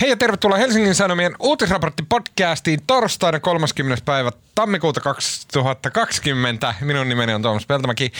[0.00, 4.04] Hei ja tervetuloa Helsingin Sanomien uutisraportti-podcastiin torstaina 30.
[4.04, 6.74] päivä tammikuuta 2020.
[6.80, 8.12] Minun nimeni on Tuomas Peltomäki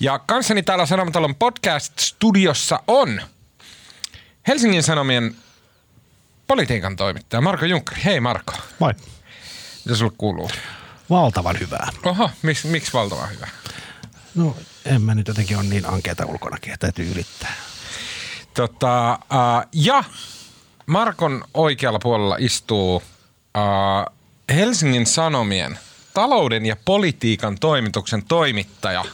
[0.00, 3.22] ja kanssani täällä Sanomatalon podcast-studiossa on
[4.48, 5.36] Helsingin Sanomien
[6.46, 8.00] politiikan toimittaja Marko Junkkari.
[8.04, 8.52] Hei Marko.
[8.78, 8.94] Moi.
[9.84, 10.50] Mitä sulle kuuluu?
[11.10, 11.88] Valtavan hyvää.
[12.04, 13.48] Oho, miksi miksi valtavan hyvä?
[14.34, 17.52] No en mä nyt jotenkin ole niin ankeeta ulkonakin, että täytyy yrittää.
[18.54, 20.04] Tota, uh, ja
[20.88, 23.02] Markon oikealla puolella istuu uh,
[24.54, 25.78] Helsingin Sanomien
[26.14, 29.04] talouden ja politiikan toimituksen toimittaja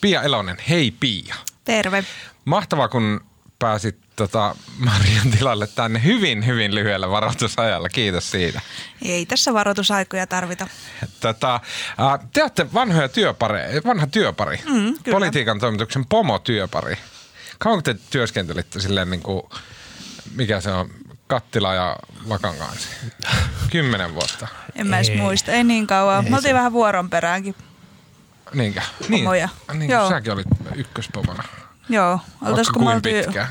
[0.00, 0.56] Pia Elonen.
[0.68, 1.34] Hei Pia.
[1.64, 2.04] Terve.
[2.44, 3.20] Mahtavaa, kun
[3.58, 7.88] pääsit tota, Marian tilalle tänne hyvin, hyvin lyhyellä varoitusajalla.
[7.88, 8.60] Kiitos siitä.
[9.02, 10.66] Ei tässä varoitusaikoja tarvita.
[11.20, 11.60] Tota,
[12.00, 15.16] uh, te olette vanhoja työpari, vanha työpari, Mm, kyllä.
[15.16, 16.98] politiikan toimituksen pomotyöpari.
[17.58, 19.42] Kauanko te työskentelitte silleen niin kuin,
[20.34, 20.90] mikä se on,
[21.28, 21.96] Kattila ja
[22.28, 22.88] Vakan kanssa?
[23.70, 24.48] Kymmenen vuotta.
[24.74, 26.24] En mä edes muista, ei niin kauan.
[26.24, 26.54] Ei Me oltiin se.
[26.54, 27.54] vähän vuoron peräänkin.
[28.54, 28.80] Niinkö?
[29.08, 29.48] Niin, Pomoja.
[29.72, 30.08] niin Joo.
[30.08, 31.42] säkin olit ykköspomona.
[31.88, 33.48] Joo, oltaisiko me kuin oltiin, pitkään.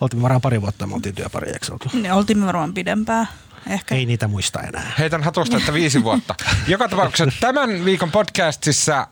[0.00, 1.90] Oltiin varmaan pari vuotta, me oltiin työpari, eikö oltu?
[1.92, 3.28] niin, oltiin me varmaan pidempään.
[3.70, 3.94] Ehkä.
[3.94, 4.92] Ei niitä muista enää.
[4.98, 6.34] Heitän hatusta, että viisi vuotta.
[6.68, 9.06] Joka tapauksessa tämän viikon podcastissa äh,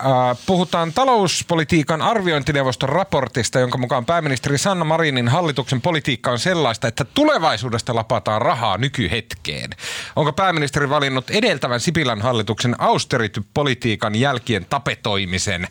[0.47, 7.95] puhutaan talouspolitiikan arviointineuvoston raportista, jonka mukaan pääministeri Sanna Marinin hallituksen politiikka on sellaista, että tulevaisuudesta
[7.95, 9.71] lapataan rahaa nykyhetkeen.
[10.17, 15.69] Onko pääministeri valinnut edeltävän Sipilän hallituksen austerity-politiikan jälkien tapetoimisen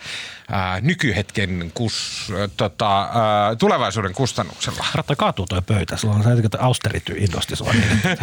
[0.53, 3.09] äh, nykyhetken kus, äh, tota, äh,
[3.59, 4.85] tulevaisuuden kustannuksella?
[4.95, 7.73] Ratta kaatuu toi pöytä, sulla on se, että austerity innosti sua.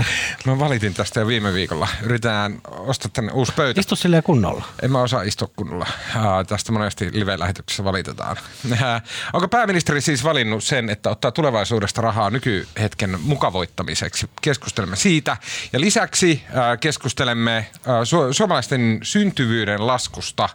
[0.46, 1.88] Mä valitin tästä jo viime viikolla.
[2.02, 3.80] Yritetään ostaa tänne uusi pöytä.
[3.80, 4.64] Istu silleen kunnolla.
[4.82, 5.86] En mä osaa istua kunnolla.
[6.16, 8.36] Ää, tästä monesti live-lähetyksessä valitetaan.
[8.82, 9.00] Ää,
[9.32, 14.30] onko pääministeri siis valinnut sen, että ottaa tulevaisuudesta rahaa nykyhetken mukavoittamiseksi?
[14.42, 15.36] Keskustelemme siitä.
[15.72, 20.48] Ja lisäksi ää, keskustelemme ää, su- suomalaisten syntyvyyden laskusta.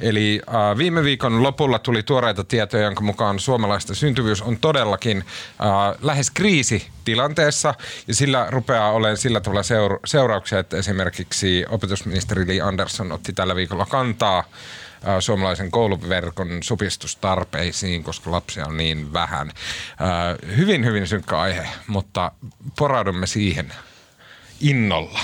[0.00, 5.24] Eli ää, viime viikon lopulla tuli tuoreita tietoja, jonka mukaan suomalaisten syntyvyys on todellakin
[5.58, 7.74] ää, lähes kriisitilanteessa.
[8.08, 13.56] Ja sillä rupeaa olemaan sillä tavalla seur- seurauksia, että esimerkiksi opetusministeri Li Andersson otti tällä
[13.56, 14.44] viikolla kantaa
[15.20, 19.52] suomalaisen kouluverkon supistustarpeisiin, koska lapsia on niin vähän.
[20.56, 22.32] Hyvin, hyvin synkkä aihe, mutta
[22.78, 23.72] poraudumme siihen
[24.60, 25.20] innolla.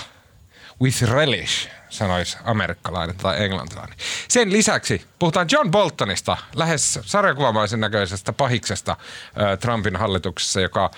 [0.82, 3.96] With relish, sanoisi amerikkalainen tai englantilainen.
[4.28, 8.96] Sen lisäksi puhutaan John Boltonista, lähes sarjakuvamaisen näköisestä pahiksesta
[9.36, 10.90] ää, Trumpin hallituksessa, joka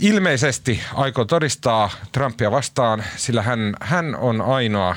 [0.00, 4.96] ilmeisesti aikoo todistaa Trumpia vastaan, sillä hän, hän on ainoa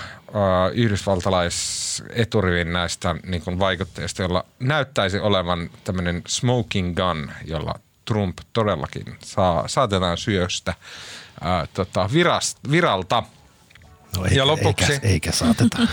[0.74, 9.68] yhdysvaltalaiseturivin näistä niin kuin vaikutteista, jolla näyttäisi olevan tämmöinen smoking gun, jolla Trump todellakin saa,
[9.68, 10.78] saatetaan syöstä äh,
[11.74, 13.24] tota, virast, viralta.
[14.18, 15.78] No, eikä, Ja lopuksi- Eikä, eikä saateta.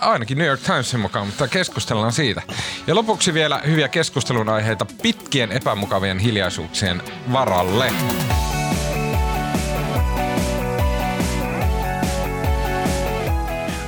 [0.00, 2.42] Ainakin New York Timesin mukaan, mutta keskustellaan siitä.
[2.86, 7.02] Ja lopuksi vielä hyviä keskustelun aiheita pitkien epämukavien hiljaisuuksien
[7.32, 7.92] varalle.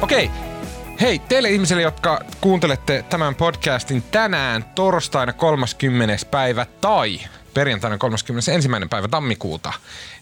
[0.03, 0.31] Okei.
[1.01, 6.17] Hei, teille ihmisille, jotka kuuntelette tämän podcastin tänään torstaina 30.
[6.31, 7.21] päivä tai
[7.55, 8.69] perjantaina 31.
[8.91, 9.73] päivä tammikuuta,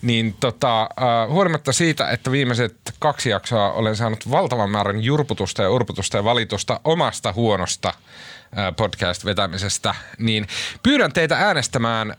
[0.03, 0.89] niin tota, äh,
[1.29, 6.81] huolimatta siitä, että viimeiset kaksi jaksoa olen saanut valtavan määrän jurputusta ja urputusta ja valitusta
[6.85, 10.47] omasta huonosta äh, podcast-vetämisestä, niin
[10.83, 12.17] pyydän teitä äänestämään äh,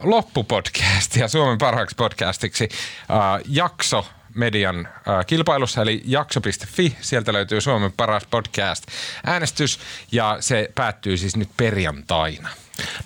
[0.00, 6.96] loppupodcastia Suomen parhaaksi podcastiksi äh, jakso median äh, kilpailussa, eli jakso.fi.
[7.00, 8.86] Sieltä löytyy Suomen paras podcast
[9.26, 9.80] äänestys
[10.12, 12.48] ja se päättyy siis nyt perjantaina.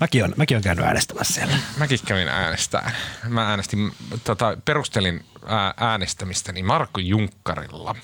[0.00, 1.56] Mäkin on, mäkin on käynyt äänestämässä siellä.
[1.78, 2.90] Mäkin kävin äänestää.
[3.28, 3.92] Mä äänestin,
[4.24, 7.94] tota, perustelin ää, äänestämistäni Markku Junkkarilla.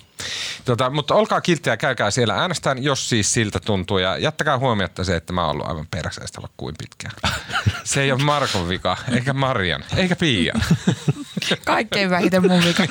[0.64, 3.98] Tota, mutta olkaa kilttejä, käykää siellä äänestään, jos siis siltä tuntuu.
[3.98, 7.14] Ja jättäkää huomiota se, että mä oon ollut aivan perseestä vaikka kuin pitkään.
[7.84, 10.64] Se ei ole Markon vika, eikä Marian, eikä Piian.
[11.64, 12.82] Kaikkein vähiten mun vika.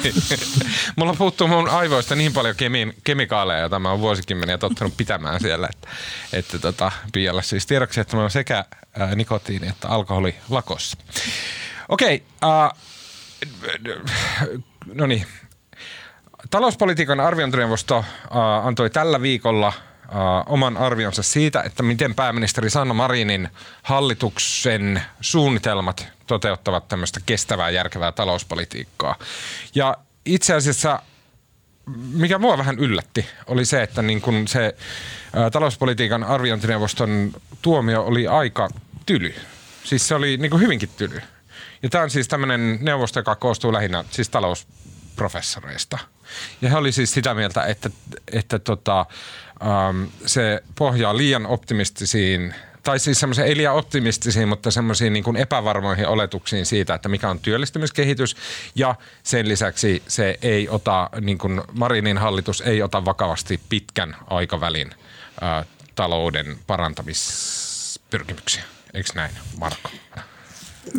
[0.96, 5.68] Mulla puuttuu mun aivoista niin paljon kemi- kemikaaleja, joita mä oon vuosikymmeniä tottunut pitämään siellä,
[5.74, 5.88] että,
[6.34, 8.66] että tota, Pialle siis tiedoksi, että mä oon sekä
[9.00, 10.98] ää, nikotiini että alkoholi lakossa.
[11.90, 12.80] Okei, äh,
[14.94, 15.26] no niin.
[16.50, 18.06] Talouspolitiikan arviointineuvosto
[18.64, 19.74] antoi tällä viikolla
[20.46, 23.50] oman arvionsa siitä, että miten pääministeri Sanna Marinin
[23.84, 29.16] hallituksen suunnitelmat toteuttavat tämmöistä kestävää, järkevää talouspolitiikkaa.
[29.76, 31.02] Ja itse asiassa
[32.14, 34.76] mikä mua vähän yllätti, oli se, että niin kun se
[35.52, 37.32] talouspolitiikan arviointineuvoston
[37.62, 38.70] tuomio oli aika
[39.06, 39.36] tyly.
[39.84, 41.22] Siis se oli niin hyvinkin tyly.
[41.84, 45.98] Ja tämä on siis tämmöinen neuvosto, joka koostuu lähinnä siis talousprofessoreista.
[46.62, 47.90] Ja he oli siis sitä mieltä, että,
[48.32, 49.06] että tota,
[49.62, 52.54] ähm, se pohjaa liian optimistisiin
[52.84, 57.40] tai siis semmoisen ei liian optimistisiin, mutta semmoisiin niin epävarmoihin oletuksiin siitä, että mikä on
[57.40, 58.36] työllistymiskehitys.
[58.76, 64.92] Ja sen lisäksi se ei ota, niin kuin Marinin hallitus ei ota vakavasti pitkän aikavälin
[65.42, 65.66] ää,
[65.96, 68.64] talouden parantamispyrkimyksiä.
[68.94, 69.90] Eikö näin, Marko?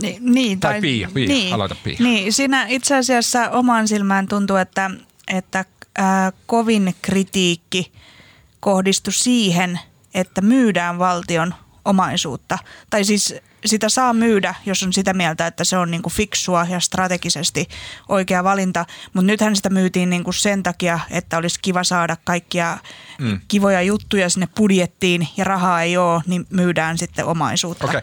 [0.02, 1.96] Niin, niin, Tai Pia, Pia, niin, aloita Pia.
[1.98, 4.90] Niin, siinä itse asiassa omaan silmään tuntuu, että,
[5.28, 5.64] että
[5.98, 7.92] äh, kovin kritiikki
[8.60, 9.80] kohdistui siihen,
[10.14, 11.54] että myydään valtion
[11.84, 12.58] omaisuutta.
[12.90, 13.34] Tai siis
[13.66, 17.68] sitä saa myydä, jos on sitä mieltä, että se on niin kuin fiksua ja strategisesti
[18.08, 18.86] oikea valinta.
[19.12, 22.78] Mutta nythän sitä myytiin niin kuin sen takia, että olisi kiva saada kaikkia
[23.18, 23.40] mm.
[23.48, 27.86] kivoja juttuja sinne budjettiin ja rahaa ei ole, niin myydään sitten omaisuutta.
[27.86, 28.00] Okei.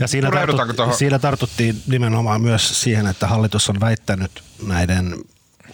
[0.00, 5.14] Ja siinä, tartut, siinä tartuttiin nimenomaan myös siihen, että hallitus on väittänyt näiden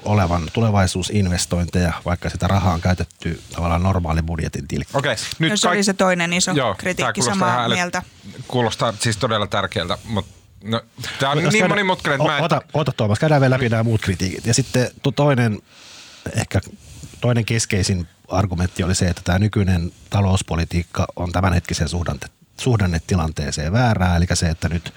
[0.05, 4.97] olevan tulevaisuusinvestointeja, vaikka sitä rahaa on käytetty tavallaan normaali budjetin tilkki.
[4.97, 8.03] Okei, Nyt no, se kaik- oli se toinen iso Joo, kritiikki samaa ihan äly- mieltä.
[8.49, 10.33] Kuulostaa siis todella tärkeältä, mutta
[10.65, 10.81] no,
[11.19, 12.45] tämä on Jos niin monimutkainen, että mä en...
[12.45, 14.47] Ota, ota Tuomas, käydään vielä läpi nämä muut kritiikit.
[14.47, 15.63] Ja sitten to- toinen,
[16.37, 16.61] ehkä
[17.21, 22.27] toinen keskeisin argumentti oli se, että tämä nykyinen talouspolitiikka on tämänhetkisen suhdante,
[22.61, 24.17] suhdannetilanteeseen väärää.
[24.17, 24.93] Eli se, että nyt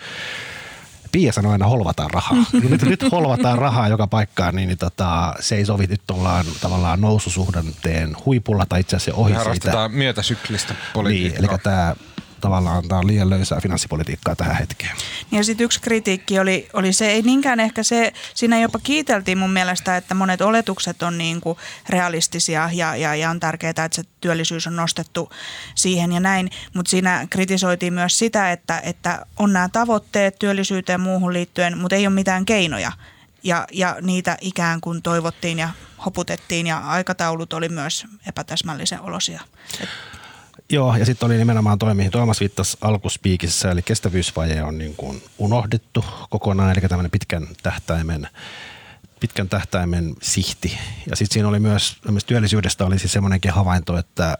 [1.12, 2.36] Pia sanoi aina holvataan rahaa.
[2.70, 5.88] nyt, nyt holvataan rahaa joka paikkaan, niin, niin tota, se ei sovi.
[5.88, 9.40] Nyt ollaan tavallaan noususuhdanteen huipulla tai itse asiassa ohi siitä.
[9.40, 11.40] Harrastetaan myötäsyklistä Niin, politiikkaa.
[11.50, 11.96] eli tämä
[12.42, 14.96] tavallaan on liian löysää finanssipolitiikkaa tähän hetkeen.
[15.32, 19.50] Ja sitten yksi kritiikki oli, oli se, ei niinkään ehkä se, siinä jopa kiiteltiin mun
[19.50, 21.58] mielestä, että monet oletukset on niin kuin
[21.90, 25.30] realistisia ja, ja, ja on tärkeää, että se työllisyys on nostettu
[25.76, 26.50] siihen ja näin.
[26.74, 32.08] Mutta siinä kritisoitiin myös sitä, että, että on nämä tavoitteet työllisyyteen muuhun liittyen, mutta ei
[32.08, 32.92] ole mitään keinoja.
[33.44, 35.70] Ja, ja niitä ikään kuin toivottiin ja
[36.06, 39.42] hoputettiin ja aikataulut oli myös epätäsmällisen olosia.
[39.82, 39.90] Et
[40.70, 45.24] Joo, ja sitten oli nimenomaan toi, mihin Tuomas viittasi alkuspiikissä, eli kestävyysvaje on niin kuin
[45.38, 48.28] unohdettu kokonaan, eli tämmöinen pitkän tähtäimen
[49.20, 50.78] pitkän tähtäimen sihti.
[51.10, 54.38] Ja sitten siinä oli myös, myös työllisyydestä oli siis semmoinenkin havainto, että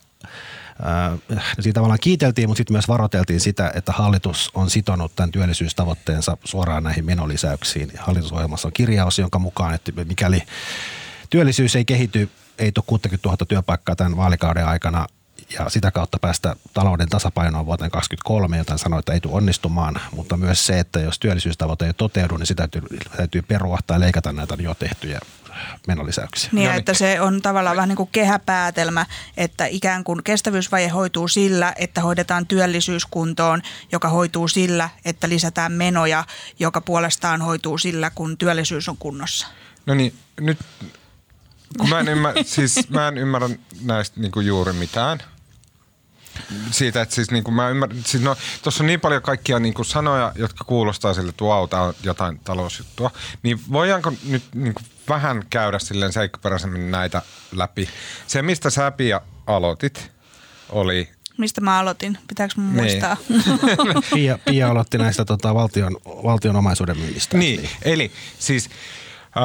[0.82, 1.18] ää,
[1.60, 6.84] siitä tavallaan kiiteltiin, mutta sitten myös varoiteltiin sitä, että hallitus on sitonut tämän työllisyystavoitteensa suoraan
[6.84, 7.92] näihin menolisäyksiin.
[8.00, 10.44] Hallitusohjelmassa on kirjaus, jonka mukaan, että mikäli
[11.30, 12.30] työllisyys ei kehity,
[12.60, 15.08] ei tule 60 000 työpaikkaa tämän vaalikauden aikana,
[15.50, 20.38] ja sitä kautta päästä talouden tasapainoon vuoteen 2023, joten sanoi, että ei tule onnistumaan, mutta
[20.38, 24.56] myös se, että jos työllisyystavoite ei toteudu, niin sitä täytyy, täytyy perua tai leikata näitä
[24.60, 25.20] jo tehtyjä
[25.88, 26.50] menolisäyksiä.
[26.54, 26.80] Niin, No niin.
[26.80, 29.06] että se on tavallaan vähän niin kuin kehäpäätelmä,
[29.38, 33.62] että ikään kuin kestävyysvaje hoituu sillä, että hoidetaan työllisyyskuntoon,
[33.92, 36.24] joka hoituu sillä, että lisätään menoja,
[36.60, 39.48] joka puolestaan hoituu sillä, kun työllisyys on kunnossa.
[39.86, 40.58] No niin, nyt
[41.78, 43.50] kun mä en, ymmärrä, siis mä en ymmärrä
[43.82, 45.20] näistä niinku juuri mitään.
[46.72, 50.32] Siitä, että siis niinku mä ymmärrän, siis no, tuossa on niin paljon kaikkia niinku sanoja,
[50.36, 53.12] jotka kuulostaa sille, että wow, on jotain talousjuttua.
[53.44, 57.90] Niin voidaanko nyt niinku vähän käydä silleen seikkaperäisemmin näitä läpi?
[58.28, 60.12] Se, mistä sä Pia aloitit,
[60.70, 62.18] oli Mistä mä aloitin?
[62.28, 62.84] Pitääkö mun Niin.
[62.84, 63.18] muistaa?
[64.14, 67.38] Pia, Pia aloitti näistä tota, valtion, valtion omaisuuden myynnistä.
[67.38, 68.70] Niin, eli siis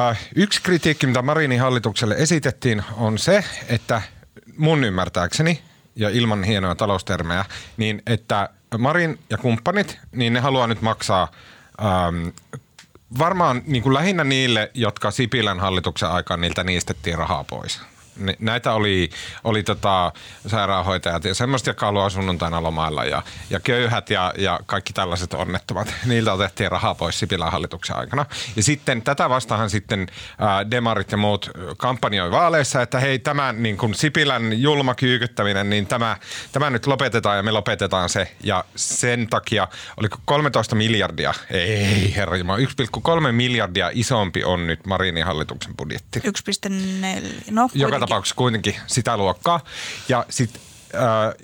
[0.09, 4.01] äh, yksi kritiikki, mitä Marinin hallitukselle esitettiin, on se, että
[4.57, 5.61] mun ymmärtääkseni,
[5.95, 7.45] ja ilman hienoja taloustermejä,
[7.77, 11.31] niin että Marin ja kumppanit, niin ne haluaa nyt maksaa
[11.81, 12.27] ähm,
[13.19, 17.81] varmaan niin kuin lähinnä niille, jotka Sipilän hallituksen aikaan niiltä niistettiin rahaa pois.
[18.39, 19.09] Näitä oli,
[19.43, 20.11] oli tota
[20.47, 25.93] sairaanhoitajat ja semmoista, jotka haluaa sunnuntaina lomailla ja, ja köyhät ja, ja kaikki tällaiset onnettomat.
[26.05, 28.25] Niiltä otettiin rahaa pois Sipilän hallituksen aikana.
[28.55, 30.07] Ja sitten tätä vastahan sitten
[30.39, 35.87] ää, demarit ja muut kampanjoi vaaleissa, että hei tämän niin kuin Sipilän julma kyykyttäminen, niin
[35.87, 36.17] tämä,
[36.51, 38.35] tämä nyt lopetetaan ja me lopetetaan se.
[38.43, 39.67] Ja sen takia,
[39.97, 41.33] oliko 13 miljardia?
[41.51, 46.19] Ei herra Jumala, 1,3 miljardia isompi on nyt Marinin hallituksen budjetti.
[46.19, 46.23] 1,4.
[47.51, 48.02] No, Joka.
[48.07, 49.59] Tapauksessa kuitenkin sitä luokkaa.
[50.09, 50.61] Ja sitten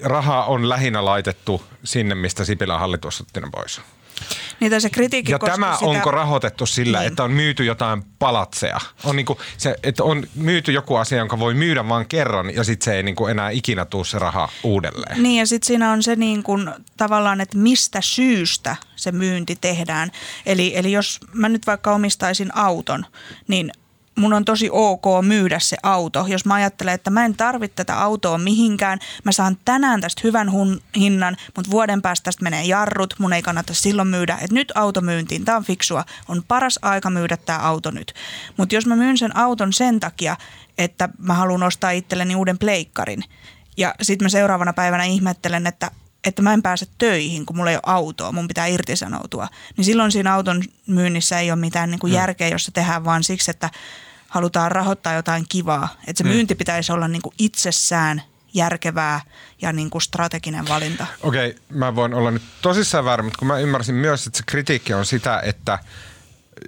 [0.04, 3.82] raha on lähinnä laitettu sinne, mistä Sipilän hallitus otti ne pois.
[4.60, 5.86] Niin se kritiikki Ja tämä sitä...
[5.86, 7.08] onko rahoitettu sillä, Niin.
[7.08, 8.80] että on myyty jotain palatseja?
[9.04, 12.86] On niinku se, että on myyty joku asia, jonka voi myydä vain kerran ja sitten
[12.86, 15.24] se ei niinku enää ikinä tuu se raha uudelleen.
[15.24, 20.12] Niin ja sitten siinä on se niin kuin, tavallaan, että mistä syystä se myynti tehdään.
[20.46, 23.06] Eli, eli jos mä nyt vaikka omistaisin auton,
[23.48, 23.72] niin
[24.20, 26.26] mun on tosi ok myydä se auto.
[26.28, 30.52] Jos mä ajattelen, että mä en tarvitse tätä autoa mihinkään, mä saan tänään tästä hyvän
[30.52, 34.34] hun, hinnan, mutta vuoden päästä tästä menee jarrut, mun ei kannata silloin myydä.
[34.34, 38.14] Että nyt auto myyntiin, tämä on fiksua, on paras aika myydä tämä auto nyt.
[38.58, 40.36] Mutta jos mä myyn sen auton sen takia,
[40.78, 43.24] että mä haluan ostaa itselleni uuden pleikkarin,
[43.78, 45.92] ja sitten mä seuraavana päivänä ihmettelen, että
[46.24, 49.48] että mä en pääse töihin, kun mulla ei ole autoa, mun pitää irtisanoutua,
[49.78, 52.16] niin silloin siinä auton myynnissä ei ole mitään niin kuin mm.
[52.16, 53.70] järkeä, jos se tehdään vaan siksi, että
[54.30, 55.90] halutaan rahoittaa jotain kivaa.
[56.08, 56.30] Että se mm.
[56.30, 58.22] myynti pitäisi olla niin kuin itsessään
[58.54, 59.22] järkevää
[59.62, 61.06] ja niin kuin strateginen valinta.
[61.22, 64.44] Okei, okay, mä voin olla nyt tosissaan väärin, mutta kun mä ymmärsin myös, että se
[64.48, 65.80] kritiikki on sitä, että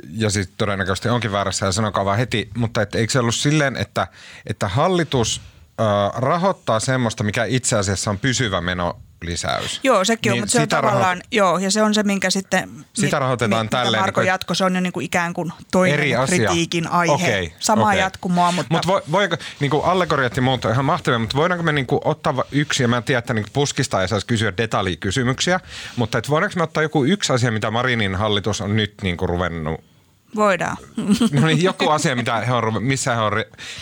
[0.10, 3.76] ja sitten todennäköisesti onkin väärässä ja sanokaa vaan heti, mutta et eikö se ollut silleen,
[3.76, 4.08] että,
[4.46, 5.42] että hallitus
[5.82, 9.80] äh, rahoittaa semmoista, mikä itse asiassa on pysyvä meno lisäys.
[9.84, 12.30] Joo, sekin niin on, mutta se on tavallaan, raho- joo, ja se on se, minkä
[12.30, 14.04] sitten, sitä rahoitetaan mi, tälleen.
[14.04, 16.48] Marko niin jatko, se on jo niin kuin ikään kuin toinen eri asia.
[16.48, 17.14] kritiikin aihe.
[17.14, 17.98] Okay, Sama okay.
[17.98, 18.74] jatkumoa, mutta...
[18.74, 21.88] Mut voi, voiko, niin kuin allegoriat ja muut on ihan mahtavia, mutta voidaanko me niin
[21.88, 25.60] kuin ottaa yksi, ja mä tiedän, että niin puskista ei saisi kysyä detaljikysymyksiä,
[25.96, 29.30] mutta et voidaanko me ottaa joku yksi asia, mitä Marinin hallitus on nyt niin kuin
[29.30, 29.91] ruvennut
[30.36, 30.78] Voidaan.
[31.32, 33.32] No niin, joku asia, mitä he on, missä he on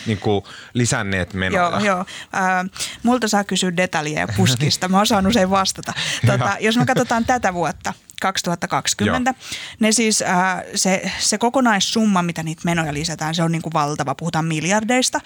[0.06, 1.62] niin kuin, lisänneet menoja.
[1.62, 1.98] Joo, joo.
[1.98, 2.70] Äh,
[3.02, 4.88] multa saa kysyä detaljeja puskista.
[4.88, 5.92] Mä osaan usein vastata.
[6.26, 9.30] Tota, jos me katsotaan tätä vuotta, 2020.
[9.30, 9.48] Joo.
[9.80, 14.14] Ne siis, äh, se, se kokonaissumma, mitä niitä menoja lisätään, se on niin kuin valtava,
[14.14, 15.20] puhutaan miljardeista.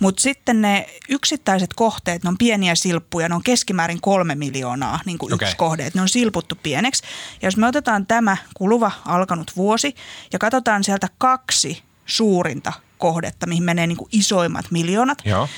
[0.00, 5.18] Mutta sitten ne yksittäiset kohteet, ne on pieniä silppuja, ne on keskimäärin kolme miljoonaa niin
[5.18, 5.46] kuin okay.
[5.46, 7.02] yksi kohde, ne on silputtu pieneksi.
[7.42, 9.94] Ja jos me otetaan tämä kuluva alkanut vuosi
[10.32, 15.48] ja katsotaan sieltä kaksi suurinta kohdetta, mihin menee niin kuin isoimmat miljoonat, Joo.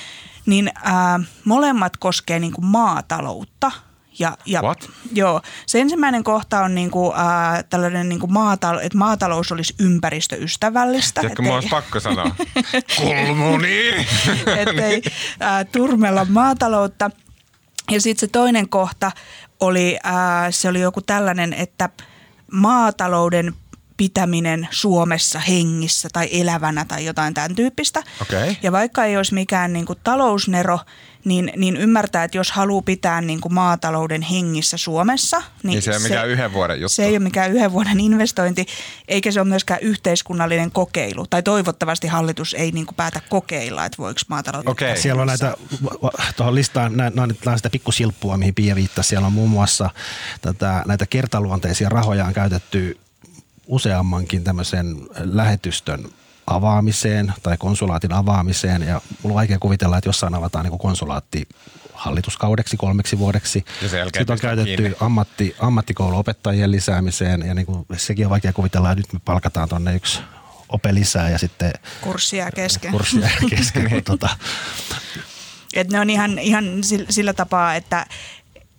[0.47, 3.73] niin äh, molemmat koskee niin kuin maataloutta–
[4.19, 4.91] ja, ja, What?
[5.13, 5.41] Joo.
[5.67, 11.21] Se ensimmäinen kohta on niinku, äh, tällainen niinku maatal- että maatalous olisi ympäristöystävällistä.
[11.21, 12.37] Tiedätkö, mulla olisi pakko sanoa.
[12.97, 14.07] Kulmuni!
[14.67, 15.03] ettei
[15.43, 17.11] äh, turmella maataloutta.
[17.91, 19.13] Ja sitten se toinen kohta
[19.61, 20.13] oli, äh,
[20.51, 21.89] se oli joku tällainen, että
[22.53, 23.55] maatalouden
[23.99, 28.03] pitäminen Suomessa hengissä tai elävänä tai jotain tämän tyyppistä.
[28.23, 28.55] Okay.
[28.63, 30.81] Ja vaikka ei olisi mikään niin kuin talousnero,
[31.25, 35.91] niin, niin ymmärtää, että jos haluaa pitää niin kuin maatalouden hengissä Suomessa, niin, niin se
[35.91, 36.95] ei ole mikään se, yhden vuoden juttu.
[36.95, 38.67] Se ei ole mikään yhden vuoden investointi,
[39.09, 41.27] eikä se ole myöskään yhteiskunnallinen kokeilu.
[41.27, 44.97] Tai toivottavasti hallitus ei niin kuin päätä kokeilla, että voiko maatalouden okay.
[44.97, 45.55] Siellä on näitä,
[46.37, 47.13] tuohon listaan, nämä
[47.47, 49.09] on sitä pikkusilppua, mihin Pia viittasi.
[49.09, 49.91] Siellä on muun muassa
[50.43, 52.99] tätä, näitä kertaluonteisia rahoja on käytetty
[53.69, 56.09] useammankin tämmöisen lähetystön
[56.47, 61.49] avaamiseen tai konsulaatin avaamiseen ja mulla on vaikea kuvitella, että jossain avataan niin konsulaatti
[61.93, 63.65] hallituskaudeksi kolmeksi vuodeksi.
[63.81, 69.13] Sitten on käytetty ammatti, ammattikouluopettajien lisäämiseen ja niin kuin, sekin on vaikea kuvitella, että nyt
[69.13, 70.21] me palkataan tuonne yksi
[70.69, 71.73] ope lisää ja sitten...
[72.01, 72.93] Kurssia kesken.
[72.93, 74.03] Kurssia kesken.
[74.05, 74.29] tota.
[75.75, 76.65] Et ne on ihan, ihan
[77.11, 78.07] sillä tapaa, että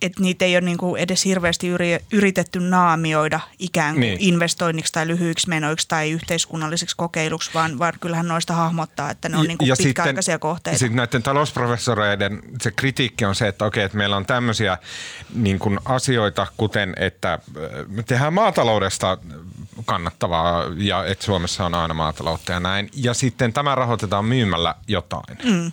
[0.02, 1.68] että niitä ei ole niinku edes hirveästi
[2.12, 4.16] yritetty naamioida ikään kuin niin.
[4.20, 9.46] investoinniksi tai lyhyiksi menoiksi tai yhteiskunnalliseksi kokeiluksi, vaan, vaan kyllähän noista hahmottaa, että ne on
[9.46, 10.78] niinku ja pitkäaikaisia sitten, kohteita.
[10.78, 14.78] Sitten näiden talousprofessoreiden se kritiikki on se, että okei, että meillä on tämmöisiä
[15.34, 17.38] niin kuin asioita, kuten että
[17.88, 19.18] me tehdään maataloudesta
[19.84, 22.90] kannattavaa ja että Suomessa on aina maataloutta ja näin.
[22.94, 25.38] Ja sitten tämä rahoitetaan myymällä jotain.
[25.44, 25.72] Mm.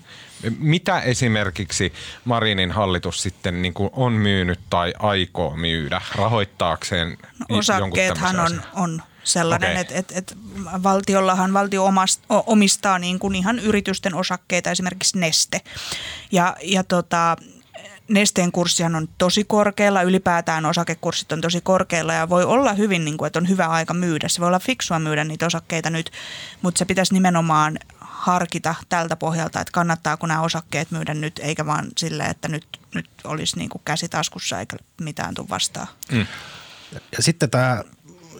[0.59, 1.93] Mitä esimerkiksi
[2.25, 7.17] Marinin hallitus sitten niin kuin on myynyt tai aikoo myydä rahoittaakseen
[7.49, 9.81] no, Osakkeethan on, on sellainen, okay.
[9.81, 10.37] että et, et
[10.83, 15.61] valtiollahan valtio omast, omistaa niin kuin ihan yritysten osakkeita, esimerkiksi Neste.
[16.31, 17.37] Ja, ja tota,
[18.07, 23.17] Nesteen kurssihan on tosi korkealla, ylipäätään osakekurssit on tosi korkealla ja voi olla hyvin, niin
[23.17, 24.27] kuin, että on hyvä aika myydä.
[24.27, 26.11] Se voi olla fiksua myydä niitä osakkeita nyt,
[26.61, 27.79] mutta se pitäisi nimenomaan
[28.17, 33.09] harkita tältä pohjalta, että kannattaako nämä osakkeet myydä nyt, eikä vaan sille, että nyt, nyt
[33.23, 35.87] olisi niin kuin käsi taskussa eikä mitään tule vastaan.
[36.11, 36.27] Mm.
[36.91, 37.83] Ja sitten tämä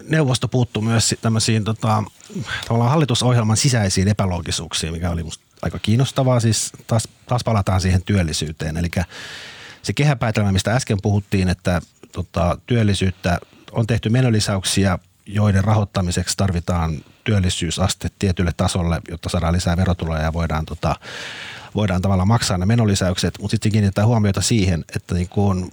[0.08, 2.04] neuvosto puuttuu myös tämmöisiin tota,
[2.68, 6.40] tavallaan hallitusohjelman sisäisiin epäloogisuuksiin, mikä oli musta aika kiinnostavaa.
[6.40, 8.76] Siis taas, taas palataan siihen työllisyyteen.
[8.76, 8.88] Eli
[9.82, 11.80] se kehäpäätelmä, mistä äsken puhuttiin, että
[12.12, 13.38] tota, työllisyyttä
[13.72, 20.66] on tehty menolisäyksiä, joiden rahoittamiseksi tarvitaan työllisyysaste tietylle tasolle, jotta saadaan lisää verotuloja ja voidaan,
[20.66, 20.96] tota,
[21.74, 23.34] voidaan tavallaan maksaa ne menolisäykset.
[23.40, 25.70] Mutta sitten kiinnittää huomiota siihen, että niin kun,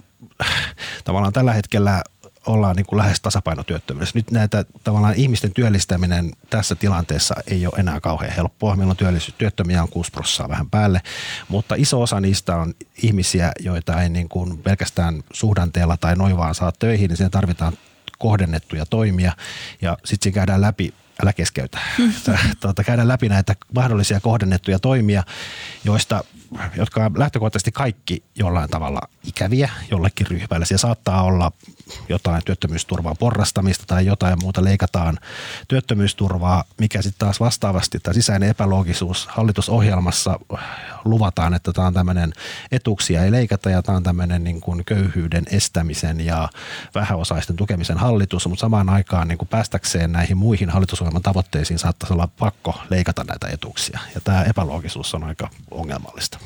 [1.04, 2.02] tavallaan tällä hetkellä
[2.46, 4.18] ollaan niin kuin lähes tasapainotyöttömyydessä.
[4.18, 8.76] Nyt näitä tavallaan ihmisten työllistäminen tässä tilanteessa ei ole enää kauhean helppoa.
[8.76, 11.00] Meillä on työllisyys, työttömiä on 6 prosenttia vähän päälle,
[11.48, 16.54] mutta iso osa niistä on ihmisiä, joita ei niin kuin pelkästään suhdanteella tai noin vaan
[16.54, 17.72] saa töihin, niin siinä tarvitaan
[18.18, 19.32] kohdennettuja toimia
[19.82, 21.78] ja sitten käydään läpi älä keskeytä.
[22.60, 25.22] tuota, käydään läpi näitä mahdollisia kohdennettuja toimia,
[25.84, 26.24] joista
[26.76, 30.66] jotka on lähtökohtaisesti kaikki jollain tavalla ikäviä jollekin ryhmälle.
[30.66, 31.52] Siellä saattaa olla
[32.08, 35.18] jotain työttömyysturvaa porrastamista tai jotain muuta, leikataan
[35.68, 40.40] työttömyysturvaa, mikä sitten taas vastaavasti, tai sisäinen epäloogisuus hallitusohjelmassa
[41.04, 42.32] luvataan, että tämä on tämmöinen
[42.72, 46.48] etuuksia ei leikata ja tämä on tämmöinen niin kuin köyhyyden estämisen ja
[46.94, 52.28] vähäosaisten tukemisen hallitus, mutta samaan aikaan niin kuin päästäkseen näihin muihin hallitusohjelman tavoitteisiin saattaisi olla
[52.38, 56.38] pakko leikata näitä etuuksia ja tämä epäloogisuus on aika ongelmallista.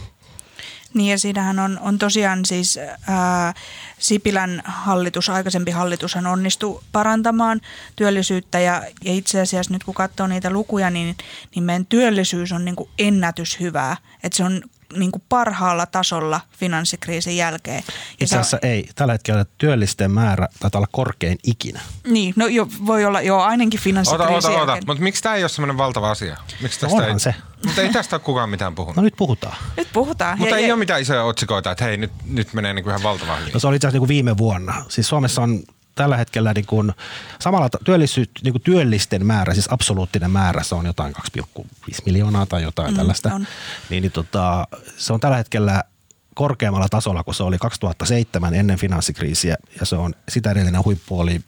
[0.94, 2.78] Niin ja siinähän on, on tosiaan siis
[3.08, 3.54] ää,
[3.98, 7.60] Sipilän hallitus, aikaisempi hallitushan onnistui parantamaan
[7.96, 11.16] työllisyyttä ja, ja itse asiassa nyt kun katsoo niitä lukuja, niin,
[11.54, 13.96] niin meidän työllisyys on niin kuin ennätyshyvää.
[14.22, 14.62] Että se on
[14.96, 17.82] niin kuin parhaalla tasolla finanssikriisin jälkeen.
[18.20, 18.88] Itse asiassa on, ei.
[18.94, 21.80] Tällä hetkellä työllisten määrä taitaa olla korkein ikinä.
[22.06, 24.86] Niin, no jo, voi olla jo ainakin finanssikriisin Ota, ota, ota.
[24.86, 26.36] Mutta miksi tämä ei ole semmoinen valtava asia?
[26.62, 27.34] Miksi tästä no onhan ei, se.
[27.66, 28.96] Mutta ei tästä ole kukaan mitään puhunut.
[28.96, 29.56] No nyt puhutaan.
[29.76, 30.38] Nyt puhutaan.
[30.38, 32.90] Mutta ja, ei ja, ole mitään isoja otsikoita, että hei nyt, nyt menee niin kuin
[32.90, 33.52] ihan valtavan hyvin.
[33.52, 34.84] No se oli itse asiassa niin kuin viime vuonna.
[34.88, 35.62] Siis Suomessa on
[35.94, 36.92] tällä hetkellä niin kuin,
[37.38, 42.62] samalla työllisyys, niin kuin työllisten määrä, siis absoluuttinen määrä, se on jotain 2,5 miljoonaa tai
[42.62, 43.34] jotain mm, tällaista.
[43.34, 43.46] On.
[43.90, 45.84] Niin, niin tota, se on tällä hetkellä
[46.34, 51.40] korkeammalla tasolla kuin se oli 2007 ennen finanssikriisiä ja se on sitä edellinen huippu oli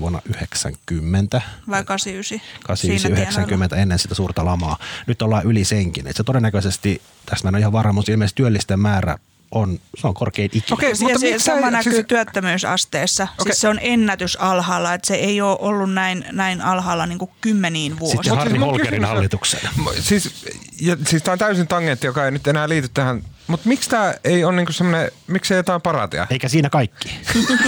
[0.00, 1.42] vuonna 90.
[1.70, 2.62] Vai 89?
[2.64, 4.78] 89, 90 ennen sitä suurta lamaa.
[5.06, 6.06] Nyt ollaan yli senkin.
[6.06, 9.18] Et se todennäköisesti, tästä mä en ole ihan varma, mutta ilmeisesti työllisten määrä
[9.50, 10.74] on, se on korkein ikinä.
[10.74, 11.72] Okei, okay, mutta se sama siis...
[11.72, 13.22] näkyy työttömyysasteessa.
[13.22, 13.44] Okay.
[13.44, 17.30] Siis se on ennätys alhaalla, että se ei ole ollut näin, näin alhaalla niin kuin
[17.40, 18.18] kymmeniin vuosiin.
[18.18, 19.60] Sitten Harri Holkerin hallituksen.
[20.00, 20.46] Siis,
[20.80, 24.14] ja, siis tämä on täysin tangentti, joka ei nyt enää liity tähän mutta miksi tämä
[24.24, 26.26] ei ole niinku semmoinen, miksi ei jotain paratia?
[26.30, 27.20] Eikä siinä kaikki.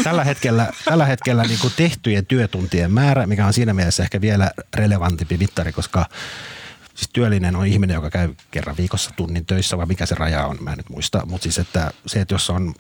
[0.04, 5.36] tällä hetkellä, tällä hetkellä niinku tehtyjen työtuntien määrä, mikä on siinä mielessä ehkä vielä relevantimpi
[5.36, 6.06] mittari, koska
[6.94, 10.56] siis työllinen on ihminen, joka käy kerran viikossa tunnin töissä, vai mikä se raja on,
[10.60, 11.26] mä en nyt muista.
[11.26, 12.74] Mutta siis että se, että jos on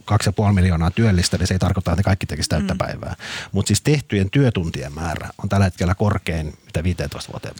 [0.48, 2.78] 2,5 miljoonaa työllistä, niin se ei tarkoita, että ne kaikki tekisi täyttä mm.
[2.78, 3.16] päivää.
[3.52, 7.54] Mutta siis tehtyjen työtuntien määrä on tällä hetkellä korkein mitä 15 vuoteen.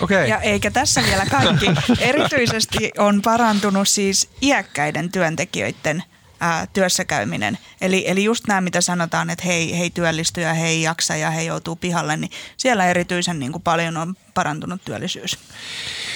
[0.00, 0.26] Okay.
[0.26, 1.66] Ja eikä tässä vielä kaikki.
[2.00, 6.02] Erityisesti on parantunut siis iäkkäiden työntekijöiden–
[6.40, 7.58] ää, työssäkäyminen.
[7.80, 11.46] Eli, eli just nämä, mitä sanotaan, että hei, hei työllistyy ja hei jaksa ja hei
[11.46, 15.38] joutuu pihalle, niin siellä erityisen niin kuin paljon on parantunut työllisyys.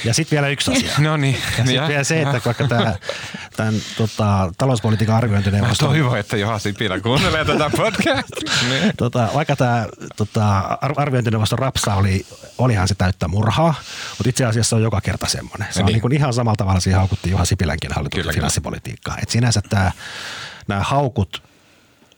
[0.05, 0.91] Ja sitten vielä yksi asia.
[1.09, 1.39] no niin.
[1.59, 2.95] Ja sitten vielä se, että vaikka tämä,
[3.57, 5.87] tämän tota, talouspolitiikan arviointineuvosto...
[5.87, 8.53] Mä toivon, että Joha Sipilä kuuntelee tätä podcastia.
[8.71, 8.93] niin.
[8.97, 10.59] tota, vaikka tämä tota,
[10.97, 12.27] arviointineuvoston rapsa oli,
[12.59, 13.75] olihan se täyttä murhaa,
[14.19, 15.69] mutta itse asiassa on joka kerta semmoinen.
[15.71, 16.03] Se on niin.
[16.03, 19.17] Niin ihan samalla tavalla siihen haukuttiin Juha Sipilänkin hallituksen finanssipolitiikkaa.
[19.23, 19.93] Et sinänsä tämä,
[20.69, 21.43] nämä haukut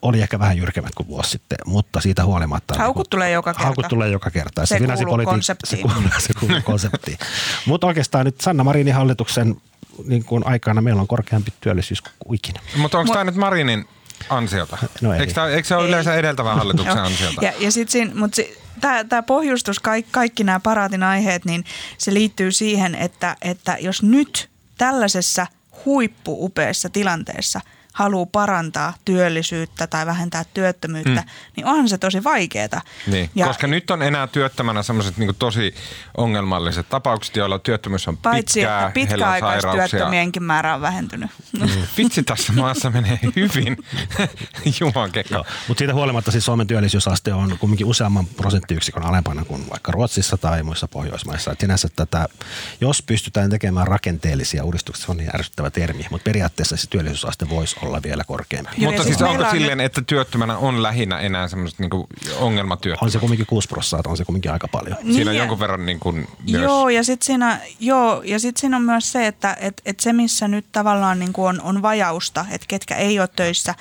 [0.04, 2.74] oli ehkä vähän jyrkemmät kuin vuosi sitten, mutta siitä huolimatta...
[2.78, 3.64] Haukut niin tulee joka kerta.
[3.64, 4.66] Haukut tulee joka kerta.
[4.66, 5.70] Se, se kuuluu konseptiin.
[5.70, 7.18] Se kuuluu, se kuuluu konseptiin.
[7.66, 9.56] mutta oikeastaan nyt Sanna Marinin hallituksen
[10.06, 12.60] niin kuin aikana meillä on korkeampi työllisyys kuin ikinä.
[12.76, 13.88] Mutta onko tämä nyt Marinin
[14.28, 14.78] ansiota?
[15.02, 15.20] No ei.
[15.20, 15.88] Eikö, tämä, eikö se ole ei.
[15.88, 17.44] yleensä edeltävän hallituksen ansiota?
[17.44, 18.58] Ja, ja sitten mutta si,
[19.08, 21.64] tämä pohjustus, kaikki, kaikki nämä paraatin aiheet, niin
[21.98, 25.46] se liittyy siihen, että, että jos nyt tällaisessa
[25.84, 27.60] huippuupeassa tilanteessa–
[27.94, 31.28] haluaa parantaa työllisyyttä tai vähentää työttömyyttä, mm.
[31.56, 32.54] niin onhan se tosi vaikeaa.
[33.06, 35.74] Niin, ja, koska nyt on enää työttömänä sellaiset niin tosi
[36.16, 41.30] ongelmalliset tapaukset, joilla työttömyys on Paitsi, pitkää, pitkäaikaistyöttömienkin määrä on vähentynyt.
[41.60, 41.68] Mm.
[41.96, 43.76] Vitsi, tässä maassa menee hyvin.
[44.80, 49.92] Juman no, Mutta siitä huolimatta siis Suomen työllisyysaste on kuitenkin useamman prosenttiyksikön alempana kuin vaikka
[49.92, 51.52] Ruotsissa tai muissa Pohjoismaissa.
[51.52, 52.28] Et sinänsä tätä,
[52.80, 57.76] jos pystytään tekemään rakenteellisia uudistuksia, se on niin ärsyttävä termi, mutta periaatteessa se työllisyysaste voisi
[57.86, 58.70] olla vielä korkeampi.
[58.78, 62.06] Mutta siis onko silleen, että työttömänä on lähinnä enää semmoiset niinku
[62.38, 63.02] ongelmatyöttömät?
[63.02, 64.96] On se kumminkin 6 prosenttia, on se kumminkin aika paljon.
[65.02, 66.62] Niin siinä on jonkun verran niin kuin myös...
[66.62, 70.12] Joo, ja sitten siinä, joo, ja sit siinä on myös se, että et, et se
[70.12, 73.74] missä nyt tavallaan niin kuin on, on vajausta, että ketkä ei ole töissä,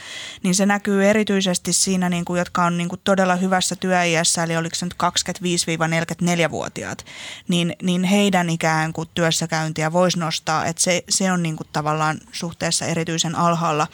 [0.44, 4.58] niin se näkyy erityisesti siinä, niin kuin, jotka on niin kuin todella hyvässä työiässä, eli
[4.58, 7.06] oliko se nyt 25-44-vuotiaat,
[7.48, 12.20] niin, niin heidän ikään kuin työssäkäyntiä voisi nostaa, että se, se on niin kuin tavallaan
[12.32, 13.88] suhteessa erityisen alhaalla.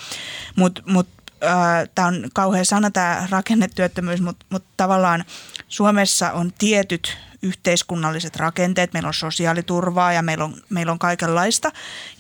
[0.56, 1.08] Mutta mut,
[1.44, 5.26] äh, tämä on kauhean sana tämä rakennetyöttömyys, mutta mut tavallaan
[5.68, 11.72] Suomessa on tietyt yhteiskunnalliset rakenteet, meillä on sosiaaliturvaa ja meillä on, meillä on kaikenlaista,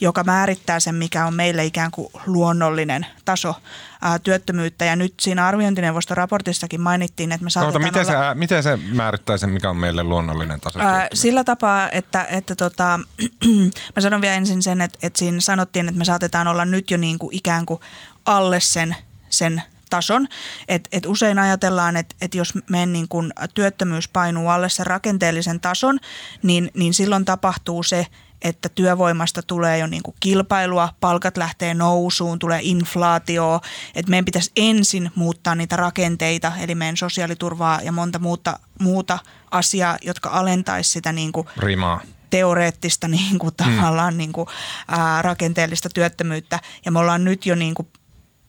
[0.01, 3.55] joka määrittää sen, mikä on meille ikään kuin luonnollinen taso
[4.01, 4.85] ää, työttömyyttä.
[4.85, 8.29] Ja nyt siinä arviointineuvoston raportissakin mainittiin, että me saatetaan miten, olla...
[8.29, 10.79] se, miten se määrittää sen, mikä on meille luonnollinen taso?
[10.79, 12.99] Ää, sillä tapaa, että, että tota,
[13.95, 16.97] mä sanon vielä ensin sen, että, että siinä sanottiin, että me saatetaan olla nyt jo
[16.97, 17.79] niin kuin ikään kuin
[18.25, 18.95] alle sen,
[19.29, 20.27] sen tason.
[20.67, 25.59] Et, et usein ajatellaan, että et jos meidän niin kun työttömyys painuu alle sen rakenteellisen
[25.59, 25.99] tason,
[26.43, 28.07] niin, niin silloin tapahtuu se,
[28.41, 33.61] että työvoimasta tulee jo niin kilpailua, palkat lähtee nousuun, tulee inflaatio,
[33.95, 39.19] että meidän pitäisi ensin muuttaa niitä rakenteita, eli meidän sosiaaliturvaa ja monta muuta, muuta
[39.51, 44.47] asiaa, jotka alentaisi sitä niin kuin Rimaa teoreettista niin kuin, tavallaan niin kuin,
[44.87, 46.59] ää, rakenteellista työttömyyttä.
[46.85, 47.87] Ja me ollaan nyt jo niin kuin,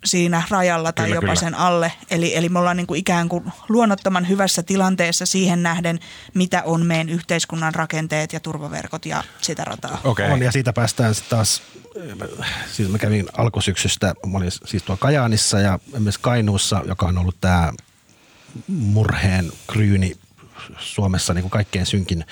[0.04, 1.40] siinä rajalla tai Kyllä, jopa kyllä.
[1.40, 1.92] sen alle.
[2.10, 5.98] Eli, eli me ollaan niin kuin ikään kuin luonnottoman hyvässä tilanteessa siihen nähden,
[6.34, 10.00] mitä on meidän yhteiskunnan rakenteet ja turvaverkot ja sitä rataa.
[10.04, 10.30] Okei.
[10.30, 11.62] On, ja siitä päästään sitten taas,
[12.72, 17.36] siis mä kävin alkusyksystä, mä olin siis tuolla Kajaanissa ja myös Kainuussa, joka on ollut
[17.40, 17.72] tämä
[18.68, 20.16] murheen kryyni
[20.78, 22.24] Suomessa niin kuin kaikkein synkin